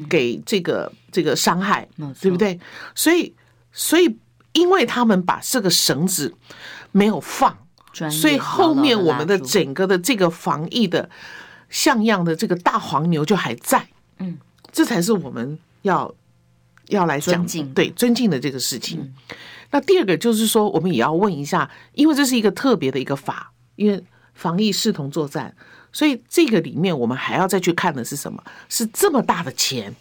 [0.08, 1.86] 给这个这个伤害，
[2.20, 2.58] 对不对？
[2.94, 3.34] 所以，
[3.72, 4.16] 所以，
[4.52, 6.34] 因为他们把这个绳子
[6.92, 7.56] 没有放，
[8.10, 11.10] 所以后面我们的整个的这个防疫的
[11.68, 13.86] 像样的这个大黄牛就还在。
[14.18, 14.38] 嗯，
[14.72, 16.14] 这才是我们要
[16.88, 19.12] 要来讲，对尊敬的这个事情。
[19.70, 25.54] 那第二个就是说，我们也要问一下，因为这是一个特别的一个法，因为防疫视同作战。
[25.94, 28.42] 所以这个里面，我们还要再去看的是什么？
[28.68, 29.94] 是这么大的钱，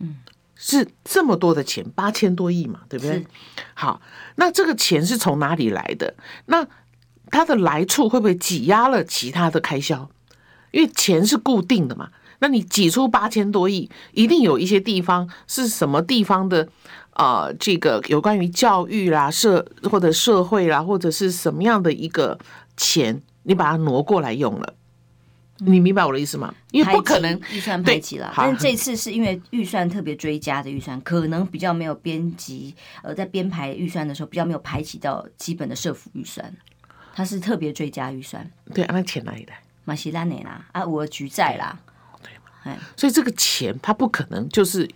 [0.00, 0.16] 嗯，
[0.56, 3.26] 是这么多的钱，八千多亿嘛，对不对？
[3.74, 4.00] 好，
[4.36, 6.14] 那这个钱是从哪里来的？
[6.46, 6.66] 那
[7.30, 10.10] 它的来处会不会挤压了其他的开销？
[10.70, 16.66] 因为钱是固定的嘛，那你挤出八千多亿，一定有一些地方是什么地方的
[17.10, 17.54] 啊、呃？
[17.54, 22.38] 这个有关于教育啦、社或者社会啦，或者是什么样的一个
[22.76, 23.20] 钱？
[23.42, 24.74] 你把它挪过来用了，
[25.58, 26.54] 你明白我的意思吗？
[26.70, 36.54] 因为不可能预算排挤了，但是这次是因为预算特别追加的预算，可能比较没有编辑，呃，在编排预算的时候比较没有排挤到基本的社福预算，
[37.14, 38.48] 它是特别追加预算。
[38.74, 39.60] 对，那钱哪里来？
[39.84, 41.78] 马西拉内啦，啊，我举债啦，
[42.22, 42.30] 对
[42.72, 42.78] 嘛？
[42.96, 44.88] 所以这个钱它不可能就是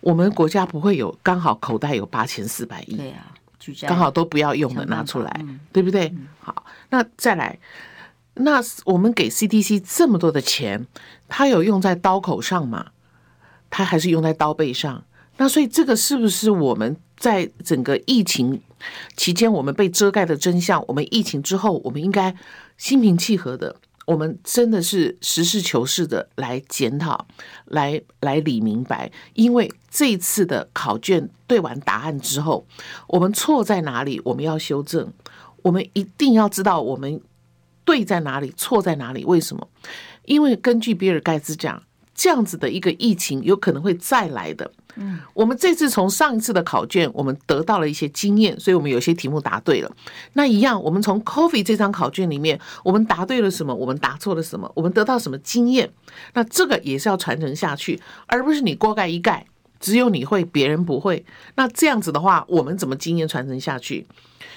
[0.00, 3.32] 我们国家不会有刚好口袋有八千四百亿，对啊。
[3.82, 6.12] 刚好都不要用的拿出来，对不对？
[6.40, 7.58] 好，那再来，
[8.34, 10.86] 那我们给 CDC 这么多的钱，
[11.28, 12.86] 它有用在刀口上吗？
[13.70, 15.04] 它还是用在刀背上？
[15.38, 18.60] 那所以这个是不是我们在整个疫情
[19.16, 20.82] 期间我们被遮盖的真相？
[20.88, 22.34] 我们疫情之后，我们应该
[22.78, 23.76] 心平气和的。
[24.06, 27.26] 我们真的是实事求是的来检讨，
[27.66, 29.12] 来来理明白。
[29.34, 32.66] 因为这一次的考卷对完答案之后，
[33.08, 34.20] 我们错在哪里？
[34.24, 35.12] 我们要修正。
[35.62, 37.20] 我们一定要知道我们
[37.84, 39.24] 对在哪里，错在哪里。
[39.24, 39.68] 为什么？
[40.24, 41.82] 因为根据比尔盖茨讲，
[42.14, 44.70] 这样子的一个疫情有可能会再来的。
[44.96, 49.90] 嗯，我们这次从上一次的考卷，我们得到了一些经验，所以我们有些题目答对了。
[50.32, 53.74] 那一样，我们从 COVID 这张考卷里面，我们答对了什么？
[53.74, 54.70] 我们答错了什么？
[54.74, 55.90] 我们得到什么经验？
[56.34, 59.46] 那这个也是要传承下去，而不是你锅盖一盖，
[59.78, 61.24] 只有你会，别人不会。
[61.56, 64.06] 那这样子的话，我们怎么经验传承下去？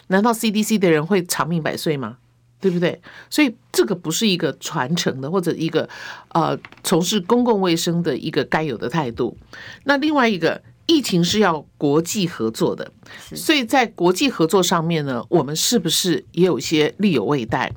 [0.07, 2.17] 难道 CDC 的人会长命百岁吗？
[2.61, 3.01] 对不对？
[3.29, 5.87] 所以这个不是一个传承的，或者一个
[6.29, 9.37] 呃从事公共卫生的一个该有的态度。
[9.85, 12.91] 那另外一个，疫情是要国际合作的，
[13.33, 17.71] 所以在国际合作上面呢，我们是不是也有些力有未逮？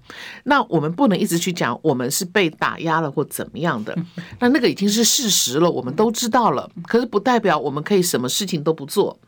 [0.45, 3.97] 那我们不能一直去讲我们是被打压了或怎么样的。
[4.41, 6.69] 那那个已经是事实了，我们都知道了。
[6.89, 9.21] 可是不代表我们可以什么事情都不做。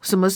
[0.00, 0.28] 什么？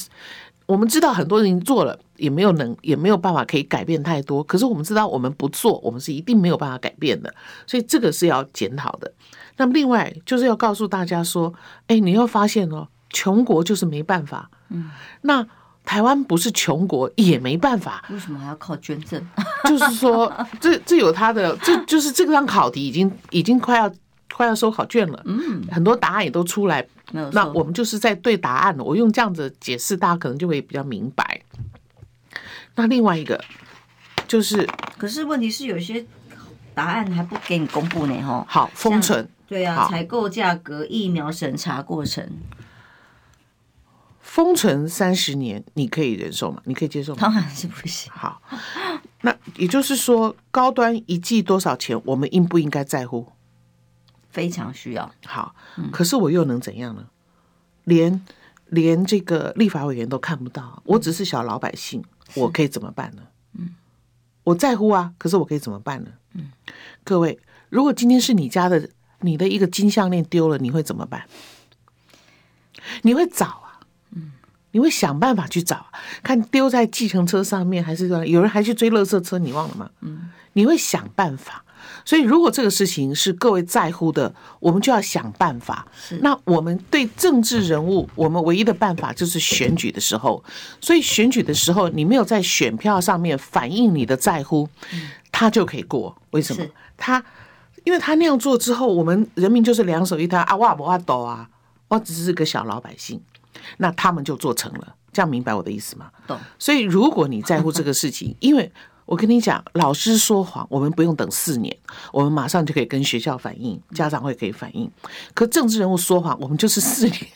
[0.67, 1.99] 我们知道很多人做了。
[2.19, 4.43] 也没有能，也没有办法可以改变太多。
[4.43, 7.31] 可是我们知道，我们不做，我们是一定没有办法改变的。
[7.67, 9.13] 所以这个是要检讨的。
[9.59, 11.53] 那么另外就是要告诉大家说，
[11.89, 14.51] 哎，你要发现哦，穷国就是没办法。
[14.71, 15.47] 嗯，那
[15.85, 18.03] 台湾不是穷国也没办法。
[18.09, 19.23] 为什么还要靠捐赠？
[19.69, 23.93] 就是说，这这有他的，这就是这张考题已经已经快要
[24.37, 25.23] 快要收考卷了。
[25.25, 26.87] 嗯，很多答案也都出来。
[27.33, 28.77] 那我们就是在对答案。
[28.79, 31.41] 我用这样子解释，大家可能就会比较明白。
[32.75, 33.43] 那另外一个
[34.29, 34.69] 就是，
[34.99, 36.05] 可是问题是有些
[36.75, 38.45] 答案还不给你公布呢，哈。
[38.47, 39.27] 好，封存。
[39.49, 42.29] 对啊，采购价格、疫苗审查过程，
[44.21, 46.61] 封存三十年，你可以忍受吗？
[46.67, 47.23] 你可以接受吗？
[47.23, 48.13] 当然是不行。
[48.13, 48.43] 好，
[49.23, 53.27] 那也就是说，高端一季多少钱，我们应不应该在乎？
[54.37, 55.11] 非常需要。
[55.25, 55.55] 好，
[55.91, 57.07] 可是我又能怎样呢？
[57.85, 58.23] 连
[58.67, 62.05] 连这个立法委员都看不到，我只是小老百姓。
[62.35, 63.23] 我可以怎么办呢？
[63.55, 63.75] 嗯，
[64.45, 66.11] 我在乎啊，可是我可以怎么办呢？
[66.35, 66.51] 嗯，
[67.03, 67.39] 各位，
[67.71, 71.25] 如果今天是你家的你的一个金项链丢了，你会怎么办？
[73.01, 74.33] 你会找啊，嗯，
[74.73, 75.87] 你会想办法去找，
[76.23, 79.39] 看丢在计程车上面，还是说有人还去追垃圾车？
[79.39, 79.91] 你忘了吗？
[80.03, 81.65] 嗯，你会想办法。
[82.05, 85.87] 所以，如果这个事情是各位在乎的，我们就要想办法。
[86.21, 90.43] 那我们对政治人物，我们唯一的办法就是选举的时候。
[90.81, 94.69] 所以，选举的时候，你没有在选票上面反映你的在乎，
[95.33, 96.17] 他就可以过。
[96.31, 96.65] 为什么？
[96.97, 97.25] 他，
[97.85, 101.49] 因为他那样做之后，我们人民就是两手一摊啊，哇不哇抖啊，
[101.89, 103.21] 我只是个小老百姓，
[103.79, 104.95] 那他们就做成了。
[105.13, 106.11] 这样明白我的意思吗？
[106.27, 106.39] 懂。
[106.59, 108.71] 所以，如果你在乎这个事情， 因为。
[109.07, 111.75] 我跟你讲，老师说谎，我们不用等四年，
[112.13, 114.91] 我们马上就可以跟学校反映，家长会可以反映。
[115.33, 117.27] 可政治人物说谎，我们就是四年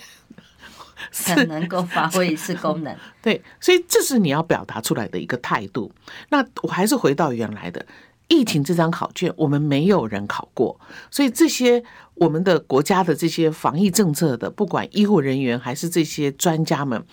[1.13, 2.95] 才能够发挥一次功能。
[3.23, 5.91] 对，所以这是你要表达出来的一个态度。
[6.29, 7.87] 那我还是回到原来的
[8.27, 10.79] 疫情这张考卷，我们没有人考过，
[11.11, 11.83] 所以这些
[12.15, 17.05] 我们的国家的这些防疫政策的，不管医护人员还是这些专家们。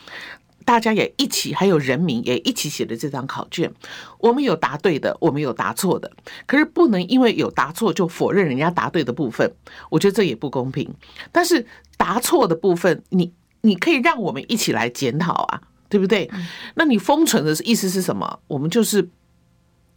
[0.67, 3.71] 大家也一起，还有人民也一起写的这张考卷，
[4.19, 6.11] 我们有答对的，我们有答错的，
[6.45, 9.49] 可是不能因为有答错就否认人家答对的部分，
[9.89, 10.93] 我觉得这也不公平。
[11.31, 16.29] 但是答错的部分，你你可以让我们一起来检讨啊，对不对？
[16.75, 18.39] 那你封存的意思是什么？
[18.47, 19.07] 我们就是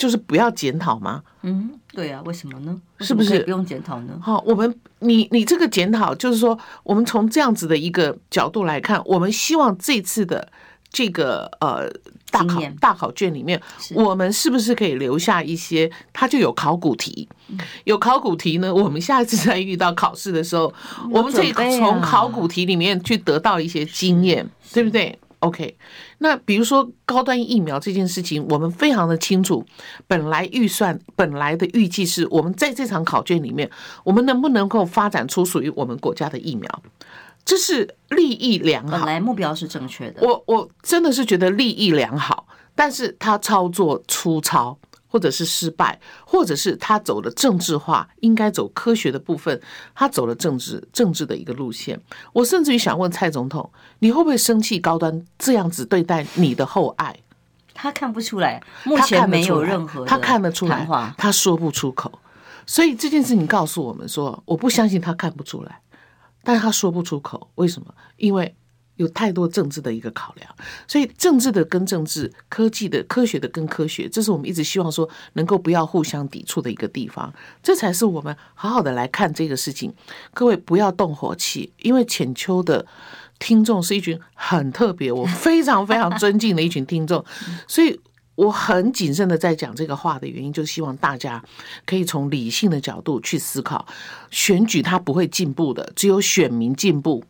[0.01, 1.23] 就是不要检讨吗？
[1.43, 1.71] 嗯。
[1.93, 2.81] 对啊，为什么呢？
[3.01, 4.17] 是不是不用检讨呢？
[4.23, 10.49] 好，我们你你这个检讨，就是说，我们从这样子的一个角度来看，我们希望这次的
[10.93, 11.91] 这个呃
[12.31, 13.61] 大考大考卷里面，
[13.93, 15.91] 我们是不是可以留下一些？
[16.13, 17.29] 它就有考古题，
[17.83, 18.73] 有考古题呢。
[18.73, 20.73] 我们下一次再遇到考试的时候，
[21.11, 25.77] 我们可以从考古题里面去得到一些经验，对不对？OK，
[26.19, 29.65] 那比如说高端疫苗这件事情，我们非常的清楚。
[30.07, 33.71] 本来预算本来的预计是我们在这场考卷里面，
[34.05, 36.83] 我们能不能够发展出属于我们国家的疫苗，
[37.45, 38.99] 这是利益良好。
[38.99, 44.79] 本来目标是正确的，我我真的是觉得利益良好，但是他操作粗糙。
[45.11, 49.61] 或者是失败，或者是他走了政治化，应该走科学的部分，
[49.93, 52.01] 他走了政治政治的一个路线。
[52.33, 53.69] 我甚至于想问蔡总统，
[53.99, 57.19] 你会不会生气高端这样子对待你的厚爱？
[57.75, 60.87] 他看不出来，目前没有任何他看得出来，
[61.19, 62.21] 他说不出口。
[62.65, 65.81] 所以这件事情告诉我们说，我不相信他看不出来，
[66.45, 67.93] 但是他说不出口，为什么？
[68.17, 68.55] 因为。
[69.01, 70.55] 有太多政治的一个考量，
[70.87, 77.33] 所以政治的跟政治，科技的科学的跟科学，这是我们一直希望说能够不要互相抵触的一个地方，
[77.63, 79.91] 这才是我们好好的来看这个事情。
[80.35, 82.85] 各位不要动火气，因为浅秋的
[83.39, 87.25] 听众是一群很特别，我 非常非常尊敬的一群听众，
[87.67, 87.99] 所以
[88.35, 91.43] 我很谨慎的在讲这个话的原因，就是希望大家
[91.87, 93.87] 可以从理性的角度去思考，
[94.31, 97.25] 选举它不会进步的，只有选民进步。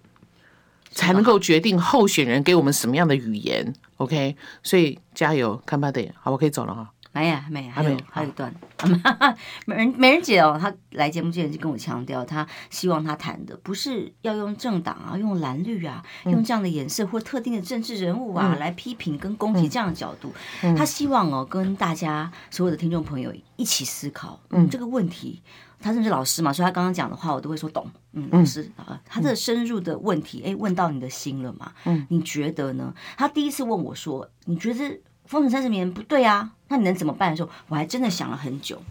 [0.91, 4.37] 才能够决定候选人给我们什么样的语言，OK？
[4.63, 6.91] 所以加油，看吧，得好，我可以走了哈。
[7.13, 8.55] 没呀，没呀，还有还有一段。
[9.67, 20.33] 美人美人姐哦，她来节目之前就跟我强调，她希望她谈的不是要用政党啊，用蓝绿啊，用这样的颜色或特定的政治人物啊来批评跟攻击这样的角度。
[20.77, 25.43] 她希望哦，跟大家所有的听众朋友一起思考，嗯，这个问题。
[25.81, 27.91] 他甚至老师嘛，所以他刚刚讲的话我都会说懂。
[28.13, 31.73] 嗯，老师啊，他的深入的问题，哎，问到你的心了嘛？
[31.85, 32.95] 嗯，你觉得呢？
[33.17, 36.53] 他第一次问我说：“你觉得封城三十年不对啊？
[36.69, 38.83] 那你能怎么办？”的时候，我还真的想了很久，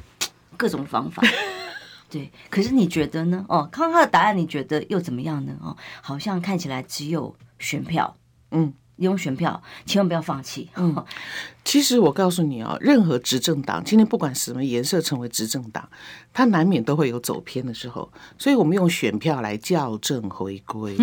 [0.57, 1.21] 各种方法。
[2.09, 3.45] 对，可是你觉得呢？
[3.47, 5.55] 哦，看看他的答案，你觉得又怎么样呢？
[5.61, 8.17] 哦，好像看起来只有选票。
[8.51, 8.73] 嗯。
[8.99, 10.69] 用选票，千万不要放弃。
[10.75, 10.95] 嗯，
[11.65, 15.87] 其实我告诉你啊，任何执政党今天不管什么颜色成为执政党，
[16.33, 18.11] 它难免都会有走偏的时候。
[18.37, 20.95] 所以我们用选票来校正回归。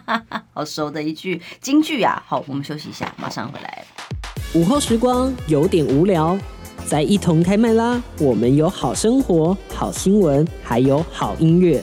[0.52, 2.22] 好熟的一句京剧啊！
[2.26, 3.84] 好，我们休息一下，马上回来。
[4.54, 6.38] 午后时光有点无聊，
[6.84, 8.02] 再一同开麦啦！
[8.18, 11.82] 我们有好生活、好新闻，还有好音乐。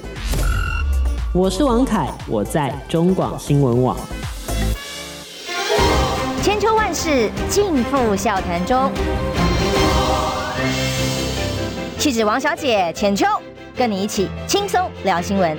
[1.33, 3.97] 我是王凯，我在中广新闻网。
[6.41, 8.89] 千秋万世尽付笑谈中。
[11.97, 13.25] 气质王小姐浅秋，
[13.75, 15.57] 跟你一起轻松聊新闻。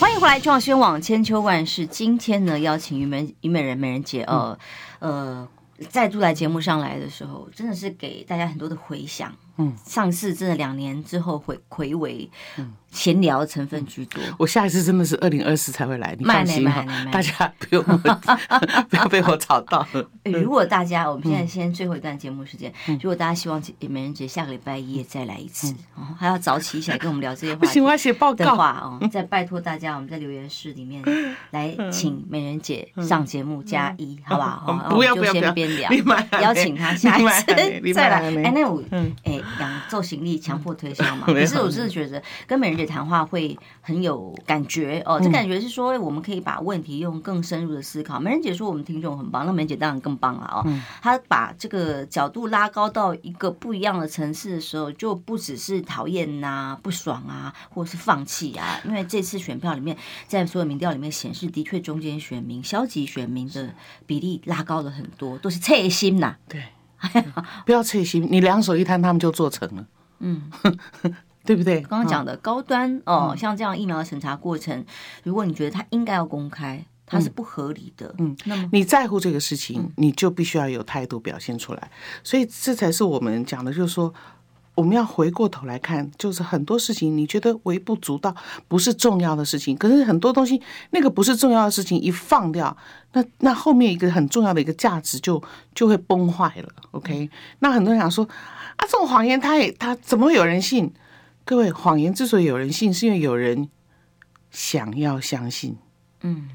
[0.00, 1.86] 欢迎回来，中广新闻网千秋万世。
[1.86, 4.58] 今天呢，邀请虞美虞美人美人姐，呃
[5.00, 5.46] 呃，
[5.90, 9.30] 再度来节目上来的时候，真的是给大家很多的回响。
[9.58, 12.72] 嗯，上市真的两年之后回回归，嗯。
[12.92, 14.22] 闲聊成分居多。
[14.38, 16.82] 我下一次真的是二零二四才会来，你放心哈，
[17.12, 17.84] 大家不用
[18.88, 19.86] 不要被我吵到。
[20.24, 25.74] 如果大家，我们现在先最后一段节目时间，如果大家希望美人姐下个礼拜一也再来一次，
[26.18, 27.66] 还要早起起来跟我们聊这些话题。
[27.66, 28.46] 不行，我要写报告。
[28.46, 31.02] 的话哦，再拜托大家，我们在留言室里面
[31.50, 34.88] 来请美人姐上节目加一，好不好？
[34.88, 38.20] 不要不要不要，邀请她下一次再来。
[38.42, 38.82] 哎，那我
[39.24, 41.26] 哎，两做行李强迫推销嘛。
[41.28, 42.86] 可是我真的觉得跟美人姐。
[42.86, 48.20] 谈话会很有感觉哦，这感觉是说我们可以把问题用更深入的思考。
[48.20, 50.64] 美人姐说我们听众很棒，那美人姐当然更棒了哦。
[51.02, 58.80] 她把这个角度拉高到一个不一样的层次的时候，就不只是讨厌呐、不爽啊，或者是放弃啊。
[58.84, 59.96] 因为这次选票里面，
[60.28, 63.74] 在所有民调里面显示，的确中间选民、消极选民的
[64.06, 66.36] 比例拉高了很多，都是切心呐。
[66.48, 66.62] 对，
[67.66, 69.86] 不要脆心，你两手一摊，他们就做成了。
[70.20, 70.42] 嗯。
[71.46, 71.80] 对不对？
[71.82, 74.84] 刚刚讲的高端哦，像这样疫苗的审查过程，
[75.22, 78.12] 如果你觉得它应该要公开，它是不合理的。
[78.18, 81.90] 嗯，那么你在乎这个事情，你就必须要有态度表现出来。
[82.24, 84.12] 所以这才是我们讲的，就是说
[84.76, 88.32] 我们要回过头来看，就是很多事情你觉得微不足道，
[88.68, 92.76] 不是重要的事情，可是很多东西那个不是重要的事情一放掉，
[93.12, 95.42] 那那后面一个很重要的一个价值就
[95.74, 96.68] 就会崩坏了。
[96.92, 98.24] OK，那很多人想说
[98.76, 100.92] 啊，这种谎言他也他怎么会有人信？
[101.44, 103.68] 各位，谎言之所以有人信，是因为有人
[104.50, 105.76] 想要相信。
[106.22, 106.48] 嗯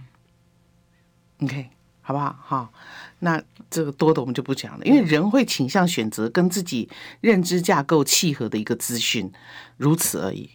[1.41, 1.69] ，OK，
[2.11, 2.35] 好不好？
[2.43, 2.73] 好，
[3.19, 6.89] 那这个多的我们就不讲了，因为人会倾向选择跟自己
[7.21, 9.31] 认知架构契合的一个资讯，
[9.77, 10.49] 如此而已。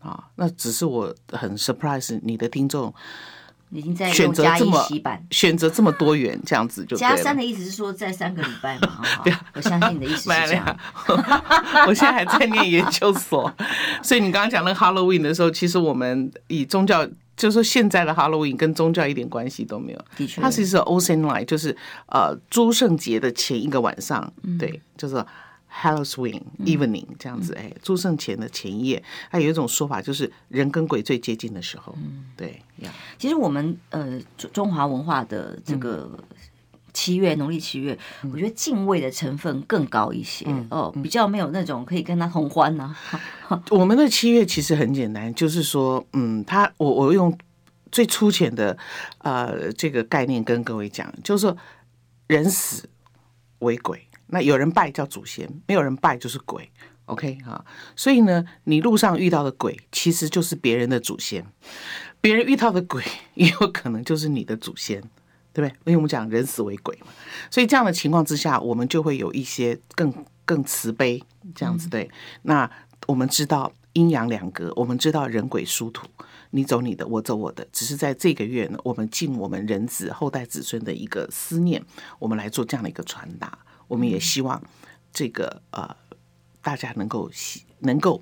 [0.00, 2.92] 啊，那只是我很 surprise 你的听众。
[3.70, 4.88] 已经在选择这么
[5.32, 9.02] 选择这么多元，这样子就 加三的意思是说在三个礼拜嘛？
[9.24, 10.78] 对，我相信你的意思是这样。
[11.88, 13.52] 我现在还在念研究所，
[14.04, 17.04] 所以你刚刚讲那个 Halloween 的时候，其实我们以宗教，
[17.36, 20.04] 就是说现在的 Halloween 跟宗教一点关系都没有。
[20.16, 21.76] 的确，它其实是 Olsen Night，就是
[22.06, 25.24] 呃诸圣节的前一个晚上，对，就是。
[25.78, 31.94] Halloween evening 这样子，哎，诸圣前的前一夜，它有一种说法，就是人跟鬼最接近的时候。
[31.98, 32.90] 嗯，对呀。
[33.18, 34.18] 其实我们呃
[34.54, 36.08] 中华文化的这个
[36.96, 37.96] 七月农历七月，
[38.32, 42.96] 我觉得敬畏的成分更高一些哦，比较没有那种可以跟他同欢呢。
[43.68, 47.36] 我们的七月其实很简单，就是说，嗯，他我我用
[47.92, 48.78] 最粗浅的
[49.18, 51.54] 呃这个概念跟各位讲，就是说
[52.28, 52.88] 人死
[53.58, 54.02] 为鬼。
[54.28, 56.70] 那有人拜叫祖先，没有人拜就是鬼
[57.04, 57.62] ，OK 哈。
[57.94, 61.44] 所以呢，你路上遇到的鬼其实就是别人的祖先，
[62.22, 65.02] 别人遇到的鬼 也有可能就是你的祖先，
[65.56, 65.78] 对不对？
[65.86, 67.06] 因为我们讲人死为鬼嘛，
[67.50, 70.12] 所以这样的情况之下，我们就会有一些更
[70.44, 71.22] 更慈悲
[71.54, 72.10] 这样子对。
[72.42, 72.70] 那
[73.06, 76.06] 我们知道阴阳两隔，我们知道人鬼殊途，
[76.50, 81.82] 你走你的，我走我的，只是在这个月呢，我们尽我们人子后代子孙的一个思念，
[82.18, 83.58] 我们来做这样的一个传达。
[83.88, 84.62] 我们也希望
[85.10, 85.96] 这个呃，
[86.60, 87.30] 大家能够
[87.78, 88.20] 能够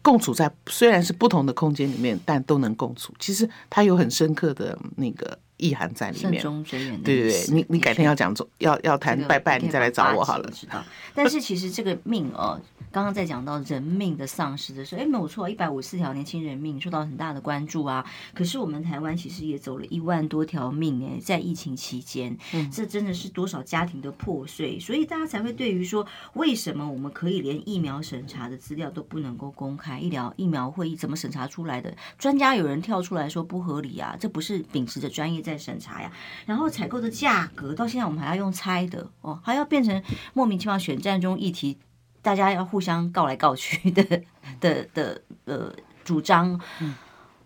[0.00, 3.12] 共处在虽然是不同的空间里面，但都能共处。
[3.18, 5.36] 其实它有很深刻的那个。
[5.62, 6.34] 意涵在里面。
[6.34, 7.04] 慎终追远的。
[7.04, 10.50] 对对对，你你改天要讲要要谈拜拜，你再来找我好了。
[10.50, 10.82] 知道。
[11.14, 12.60] 但是其实这个命哦。
[12.90, 18.04] 刚刚在讲到人命的丧失的时候，哎，没有错，一百五十四条年轻人命受到很大的关注啊。
[18.34, 29.98] 可是我们台湾其实也走了一万多条命哎，在疫情期间，嗯，这真的是多少家庭的破碎，所以大家才会对于说，为什么我们可以连疫苗审查的资料都不能够公开？
[29.98, 31.96] 医疗疫苗会议怎么审查出来的？
[32.18, 36.10] 专家有人跳出来说不合理啊，这不是秉持着专业在审查呀。
[36.46, 40.02] 然后采购的价格到现在我们还要用猜的哦，还要变成
[40.34, 41.78] 莫名其妙选战中议题。
[42.24, 44.22] 大家要互相告来告去的
[44.60, 45.72] 的的呃
[46.04, 46.60] 主张，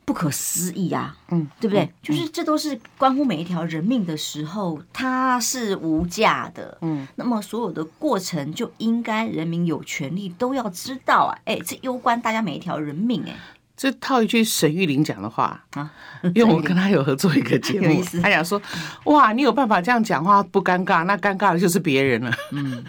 [0.05, 1.91] 不可思议啊，嗯，对不对？
[2.03, 7.09] 就是这都是关乎每一条人命的时候，它是无价的，嗯。
[7.15, 13.35] 那么所有的过程就应该人民有权利都要知道啊，哎，这攸关大家每一条人命，哎。
[13.77, 15.93] 这套一句沈玉琳讲的话啊，
[16.35, 18.61] 因为我跟他有合作一个节目，他讲说，
[19.05, 22.33] 哇，你有办法这样讲话不尴尬，那尴尬的就是别人了。
[22.53, 22.83] 嗯，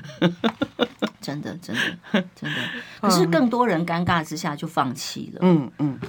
[1.19, 2.55] 真的，真的，真的。
[3.01, 5.39] 可是更多人尴尬之下就放弃了。
[5.41, 5.99] 嗯嗯。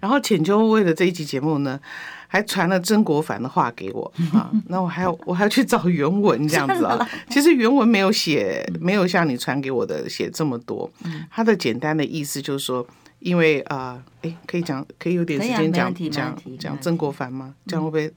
[0.00, 1.80] 然后浅秋为了这一集节目呢，
[2.28, 7.08] 还传了曾国藩的话给我啊， 那我还要我还要去找原文这样子啊。
[7.30, 10.90] 其实原文没有写，没有像你传给我的写这么多。
[11.30, 12.86] 他的简单的意思就是说。
[13.26, 17.52] 因为啊，哎、呃，可以讲，可以有点时间讲讲讲曾国藩吗？
[17.66, 18.14] 这样会不会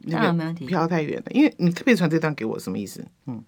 [0.00, 1.26] 那个飘太远了？
[1.30, 3.06] 因为你特别传这段给我，什么意思？
[3.26, 3.40] 嗯，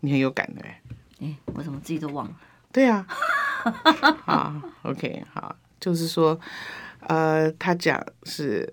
[0.00, 0.82] 你很有感的哎。
[1.20, 2.34] 哎，我怎么自己都忘了？
[2.72, 3.62] 对呀、啊。
[4.26, 6.36] 好，OK，好，就是说，
[7.06, 8.68] 呃，他讲是，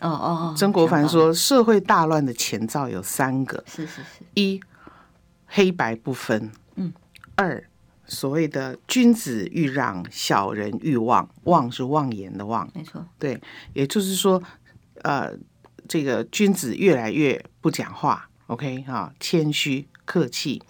[0.00, 4.60] 哦哦哦，曾国藩说，社会大乱的前兆有三个，是是是，一
[5.46, 6.92] 黑白不分，嗯，
[7.36, 7.62] 二。
[8.06, 13.04] 所谓的君子欲让，小人欲妄，妄是妄言的妄，没错。
[13.18, 13.40] 对，
[13.72, 14.42] 也就是说，
[15.02, 15.32] 呃，
[15.88, 18.82] 这个君子越来越不讲话，OK？
[18.82, 20.62] 哈，谦虚客气，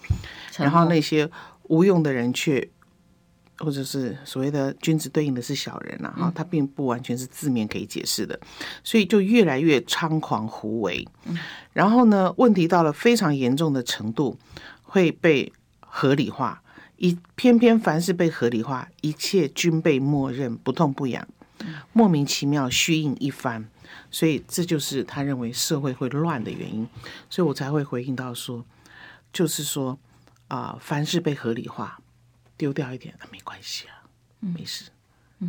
[0.57, 1.29] 然后那些
[1.63, 2.69] 无用的人却，
[3.57, 8.39] 或者是所谓的君子对应的是小人啊，哈，他并不完全是字面可以解释的，
[8.83, 11.05] 所以就越来越猖狂胡为，
[11.73, 14.37] 然后呢，问题到了非常严重的程度，
[14.83, 16.61] 会被合理化。
[16.97, 21.27] 一偏偏凡是被合理化，一切均被默认，不痛不痒，
[21.91, 23.65] 莫名其妙虚应一番，
[24.09, 26.87] 所以这就是他认为社会会乱的原因，
[27.29, 28.63] 所以我才会回应到说，
[29.33, 29.99] 就是说
[30.47, 31.99] 啊、呃，凡是被合理化，
[32.55, 34.07] 丢掉一点那没关系啊，
[34.39, 34.85] 没事。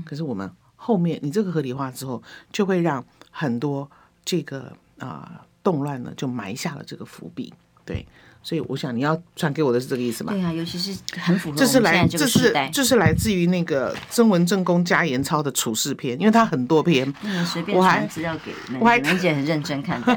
[0.05, 2.20] 可是我们后面你这个合理化之后，
[2.51, 3.88] 就会让很多
[4.24, 8.05] 这个啊、呃、动乱呢，就埋下了这个伏笔，对。
[8.47, 10.32] 所以我想你要传给我的是这个意思吗？
[10.32, 17.12] 对啊，尤其是很符合这是来这是这是来自于那个曾文正公加延超的处世篇，因为他很多篇。
[17.22, 20.14] 嗯，随便传资料给我还梅姐很认真看待。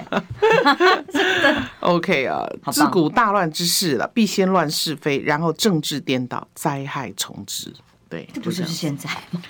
[1.11, 1.63] 真的。
[1.79, 7.73] OK 啊，自古大乱之势了，必先乱是非，然后政治颠倒，灾害从之。
[8.07, 9.41] 对，这不就是现在吗？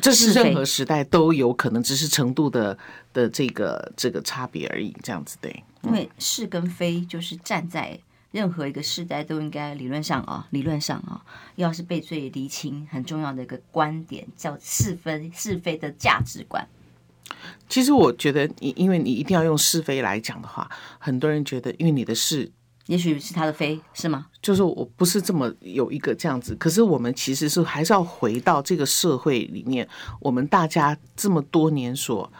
[0.00, 2.78] 这是任何时代都有可能，只是程度的
[3.12, 4.94] 的这个这个差别而已。
[5.02, 7.98] 这样子对，因为是跟非就是站在。
[8.30, 11.20] 任何一个时代都应该理论上啊，理论上啊，
[11.56, 16.66] 要是被最厘清很重要的一个观点，叫是非是非的价值观。
[17.68, 22.50] 其实我觉得，你因为你一定要用是非来讲的话，很多人觉得，因为你的是，
[22.86, 24.26] 也许是他的非，是吗？
[24.40, 29.88] 就是我不是这么有一个这样子，可是我们其实是还是要回到这个社会里面，
[30.20, 32.32] 我们大家这么多年所。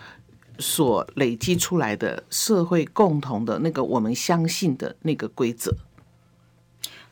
[0.61, 5.75] 所累积出来的社会共同的那个我们相信的那个规则，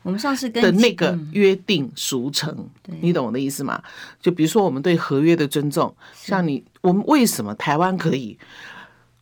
[0.03, 2.69] 我们上次跟的那个约定俗成，
[3.01, 3.81] 你懂我的意思吗？
[4.21, 8.37] 就比如说我们对合约的尊重，像你，我们为什么台湾可以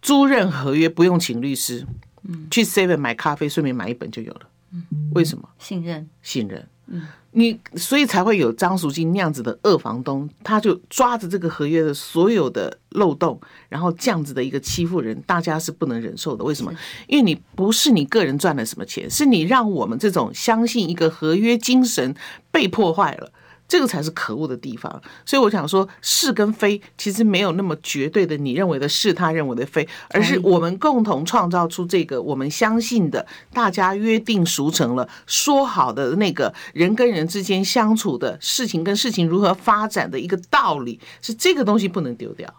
[0.02, 1.86] 租任合约不用请律师？
[2.24, 4.42] 嗯，去 Seven 买咖啡，顺便买一本就有了。
[4.72, 5.48] 嗯，为什么？
[5.58, 6.68] 信任，信任。
[6.88, 7.08] 嗯，
[7.38, 16.44] 你所以才会有张淑金那样子的恶房东，他就抓着这个合约的所有的漏洞，然后这样子的一个欺负人，大家是不能忍受的。
[16.44, 16.74] 为什么？
[17.06, 22.16] 因为你不是你个人赚了什么钱，是你让我们这种相信一个合约精神
[22.50, 23.32] 被破坏了。
[23.68, 42.54] 这个才是可恶的地方，所以我想说，是跟非其实没有那么绝对的，你认为的是，他认为的非，而是我们共同创造出这个我们相信的，大家约定俗成了，说好的那个人跟人之间相处的事情跟事情如何发展的一个道理，是这个东西不能丢掉。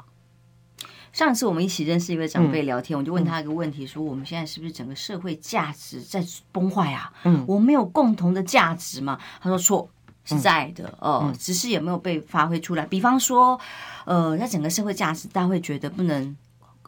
[1.10, 7.10] 上次我们一起认识一位长辈聊天，我就问他一个问题，说我们现在是不是整个社会价值在崩坏啊？
[7.24, 9.18] 嗯，我们没有共同的价值吗？
[9.40, 9.90] 他说错。
[10.28, 12.84] 是在的哦，只是有没有被发挥出来？
[12.84, 13.58] 比方说，
[14.04, 16.36] 呃，在整个社会价值，大家会觉得不能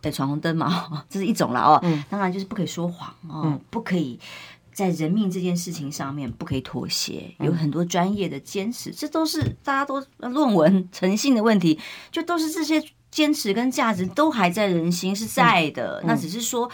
[0.03, 1.81] 对，闯红灯嘛， 这是一种了哦。
[1.83, 4.21] 嗯，当然就是不可以说谎哦，嗯、不可以
[4.75, 11.81] 在人命这件事情上面不可以妥协，有很多专业的坚持，这都是大家都论文诚信的问题，
[12.11, 16.71] 就都是这些坚持跟价值都还在人心是在的，嗯、那只是说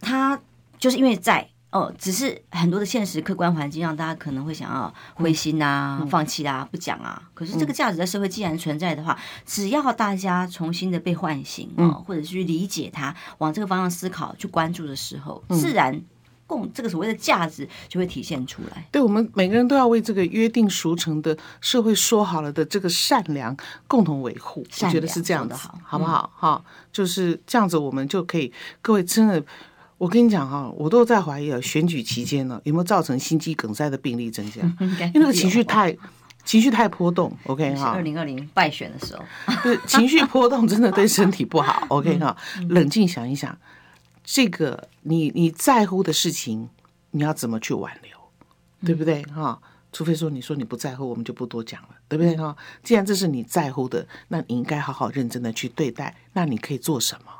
[0.00, 0.40] 他
[0.80, 1.48] 就是因为在。
[1.70, 7.22] 哦，只是很多的现实客观环境让大家可能会想要灰心啊、嗯、放弃啊、不讲啊。
[7.34, 16.00] 可是这个价值在社会既然存在的话，嗯、只要大家重新的被唤醒啊，嗯、或者是去理解它，往这个方向思考、去关注的时候，嗯、自然
[16.46, 18.86] 共这个所谓的价值就会体现出来。
[18.90, 23.54] 对，我们每个人都要为这个约定俗成的社会说好了的这个善良
[23.86, 24.66] 共同维护。
[24.80, 26.32] 我觉得是这样的，好，好不好？
[26.34, 28.50] 哈、嗯，就是这样子，我们就可以，
[28.80, 29.44] 各位真的。
[29.98, 34.62] 我跟你讲哈，我都在怀疑啊，选举期间呢，有没有造成心肌梗塞的病例增加？
[34.80, 35.94] 因为那个情绪太
[36.44, 37.36] 情绪太波动。
[37.44, 39.24] OK 哈，二零二零败选的时候，
[39.62, 41.84] 对，情绪波动真的对身体不好。
[41.88, 42.36] OK 哈，
[42.68, 43.58] 冷静想一想，
[44.22, 46.68] 这个你你在乎的事情，
[47.10, 48.12] 你要怎么去挽留，
[48.86, 49.60] 对不对哈？
[49.90, 52.54] 除非说你说你不在乎，我们就不多讲了，对不对哈？
[52.84, 56.14] 既然这是你在乎的，那你应该好好认真的去对待。
[56.34, 57.32] 那你可以做什么？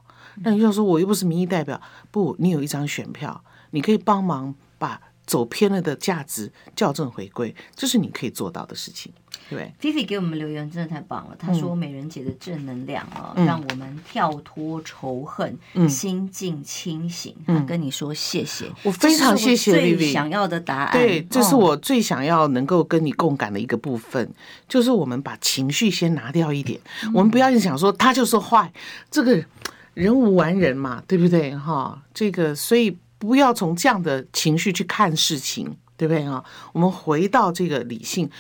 [0.42, 1.80] 那你就说，我又不是民意代表，
[2.10, 9.12] 不，你有一张选票，你可以帮忙把走偏了的价值校正回归，这是你可以做到的事情。
[9.50, 11.36] 对，Fifi 给我们留言真的太棒了。
[11.38, 17.34] 他说：“美人节的正能量啊，嗯、让我们跳脱仇恨，嗯、心境清醒。
[17.46, 20.92] 嗯”跟你说谢谢，我非常谢谢 Vivi 想要的答案。
[20.92, 24.28] 对，这是我最想要能够跟你共感的一个部分，哦、
[24.68, 28.70] 就是我们把情绪先拿掉一点，嗯、我们不要一想说他就是坏，
[29.10, 29.42] 这个。
[29.98, 31.56] 人无完人嘛，对不对？
[31.56, 36.24] 哈，这个，所以不要从这样的情绪去看事情，对不对？
[36.24, 38.30] 哈，我们回到这个理性，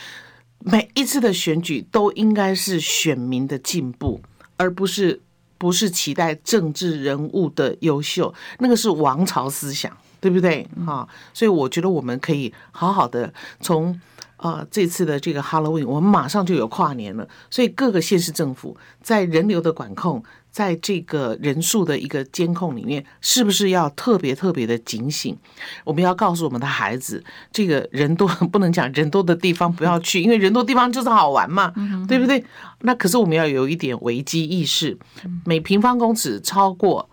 [0.60, 4.20] 每一次的选举都应该是选民的进步，
[4.56, 5.20] 而不是
[5.58, 9.90] 不是期待政治人物的优秀，那个是王朝思想，
[10.20, 10.64] 对不对？
[10.86, 14.00] 哈，所以我觉得我们可以好好的从。
[14.38, 20.22] 啊、这次的这个 Halloween，我们马上就有跨年了，所以各个县市政府在人流的管控，
[20.58, 25.38] 在这个人数的一个监控里面，是不是要特别特别的警醒？
[25.84, 31.72] 我们要告诉我们的孩子，这个人多 不能讲人多的地方不要去，因为人多地方就是好玩嘛，
[32.08, 32.44] 对不对？
[32.80, 34.98] 那可是我们要有一点危机意识，
[35.44, 37.08] 每平方公尺超过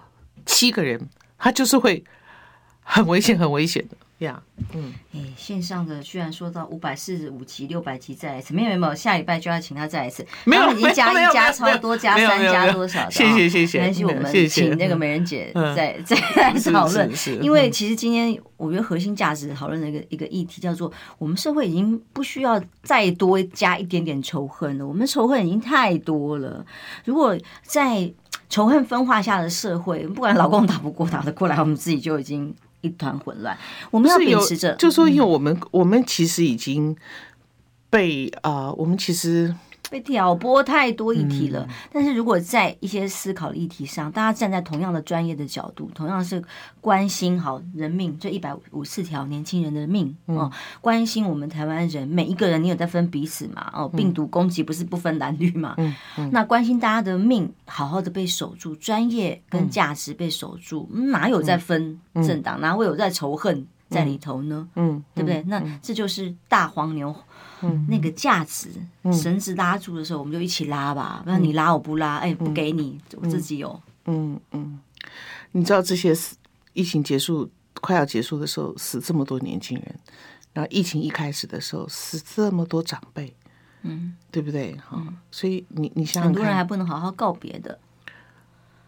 [0.48, 2.04] 七个人，他就是会
[2.82, 3.96] 很危险，很危险的。
[4.20, 10.26] 呀，yeah, 嗯，哎，线上的居然说到五百四十五集、六百集再来一次，没有没有，下礼拜就要请他再来一次。
[10.46, 13.12] 没有，已经加一加超多，加三加多少的。
[13.12, 17.12] 谢谢谢谢，没关系，我们请那个美人姐再 再来讨论。
[17.42, 26.66] 因为其实今天我觉得核心价值讨论的一个一个议题叫做，我们社会已经不需要再多加一点点仇恨了，我们仇恨已经太多了。
[27.04, 28.10] 如果在
[28.48, 32.56] 仇恨分化下的社会，不管老公打不过打得过来，我们自己就已经。
[32.86, 33.58] 一团混乱，
[33.92, 36.96] 我们要秉持着，就说，因为我们、嗯、我们其实已经
[37.90, 39.54] 被啊、呃，我们其实。
[39.90, 46.44] 被挑拨太多议题了，嗯、但是如果在一些思考的议题上，大家站在同样的专业的角度，同样是
[46.82, 53.72] 关心好人命，这一百五十四条年轻人的命哦，嗯、关心我们台湾人每一个人，你有在分彼此嘛？
[53.74, 55.76] 哦，病毒攻击不是不分男女嘛？
[55.78, 62.60] 嗯嗯、那关心大家的命好好的被守住，专业跟价值被守住，嗯、哪有在分政党？
[62.60, 64.68] 嗯、哪会有在仇恨在里头呢？
[64.76, 65.44] 嗯，嗯对不对？
[65.44, 67.16] 那这就是大黄牛。
[67.66, 68.70] 嗯，那个价值
[69.12, 71.22] 绳子拉住的时候，我们就一起拉吧。
[71.24, 73.82] 不然你拉我不拉，哎，不给你，我自己有。
[74.06, 74.80] 嗯嗯，
[75.52, 76.16] 你知道这些
[76.74, 77.50] 疫情结束
[77.82, 80.00] 快要结束的时候，死这么多年轻人，
[80.54, 83.36] 然后疫情一开始的时候死这么多长辈，
[83.82, 84.76] 嗯，对不对？
[84.88, 85.02] 哈，
[85.32, 87.80] 所以你你想想，很多人还不能好好告别的。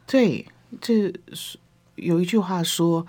[0.05, 0.47] 对，
[0.79, 1.57] 这是
[1.95, 3.05] 有一句话说，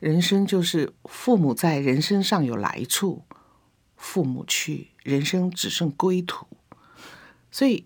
[0.00, 3.22] 人生就是父母在人生上有来处。
[3.98, 6.46] 父母去，人生只剩归途。
[7.50, 7.84] 所以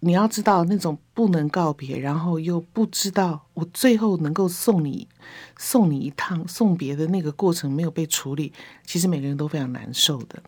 [0.00, 5.08] 你要知道，那种不能告别，然后又不知道我最后能够送你
[5.56, 8.52] 送你一趟送别的那个过程没有被处理，
[8.84, 10.42] 其实每个人都非常难受的。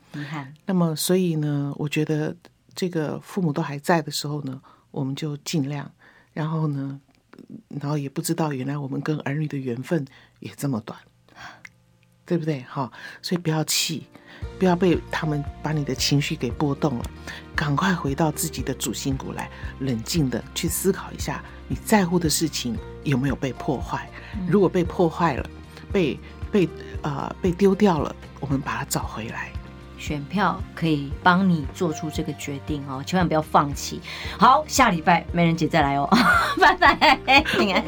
[0.67, 2.37] 那么，所以呢，我觉得
[2.75, 5.91] 这个父母都还在的时候呢，我们就尽量。
[6.35, 7.01] 然后呢，
[7.69, 10.05] 然后也不知道原来我们跟儿女的缘分
[10.41, 10.99] 也这么短，
[12.27, 12.61] 对不对？
[12.63, 12.93] 哈，
[13.23, 14.07] 所以不要气。
[14.59, 17.05] 不要被他们把你的情绪给波动了，
[17.55, 19.51] 赶快回到自己的主心骨来，
[19.81, 24.09] 冷静的去思考一下，你在乎的事情有没有被破坏？
[24.49, 25.51] 如果被破坏了，
[25.93, 26.19] 被
[26.51, 26.67] 被
[27.03, 29.51] 啊、呃、被丢掉了，我们把它找回来。
[29.99, 34.01] 选票可以帮你做出这个决定哦，千万不要放弃。
[34.39, 36.07] 好，下礼拜美人姐再来哦，
[36.61, 37.83] 拜拜，平安。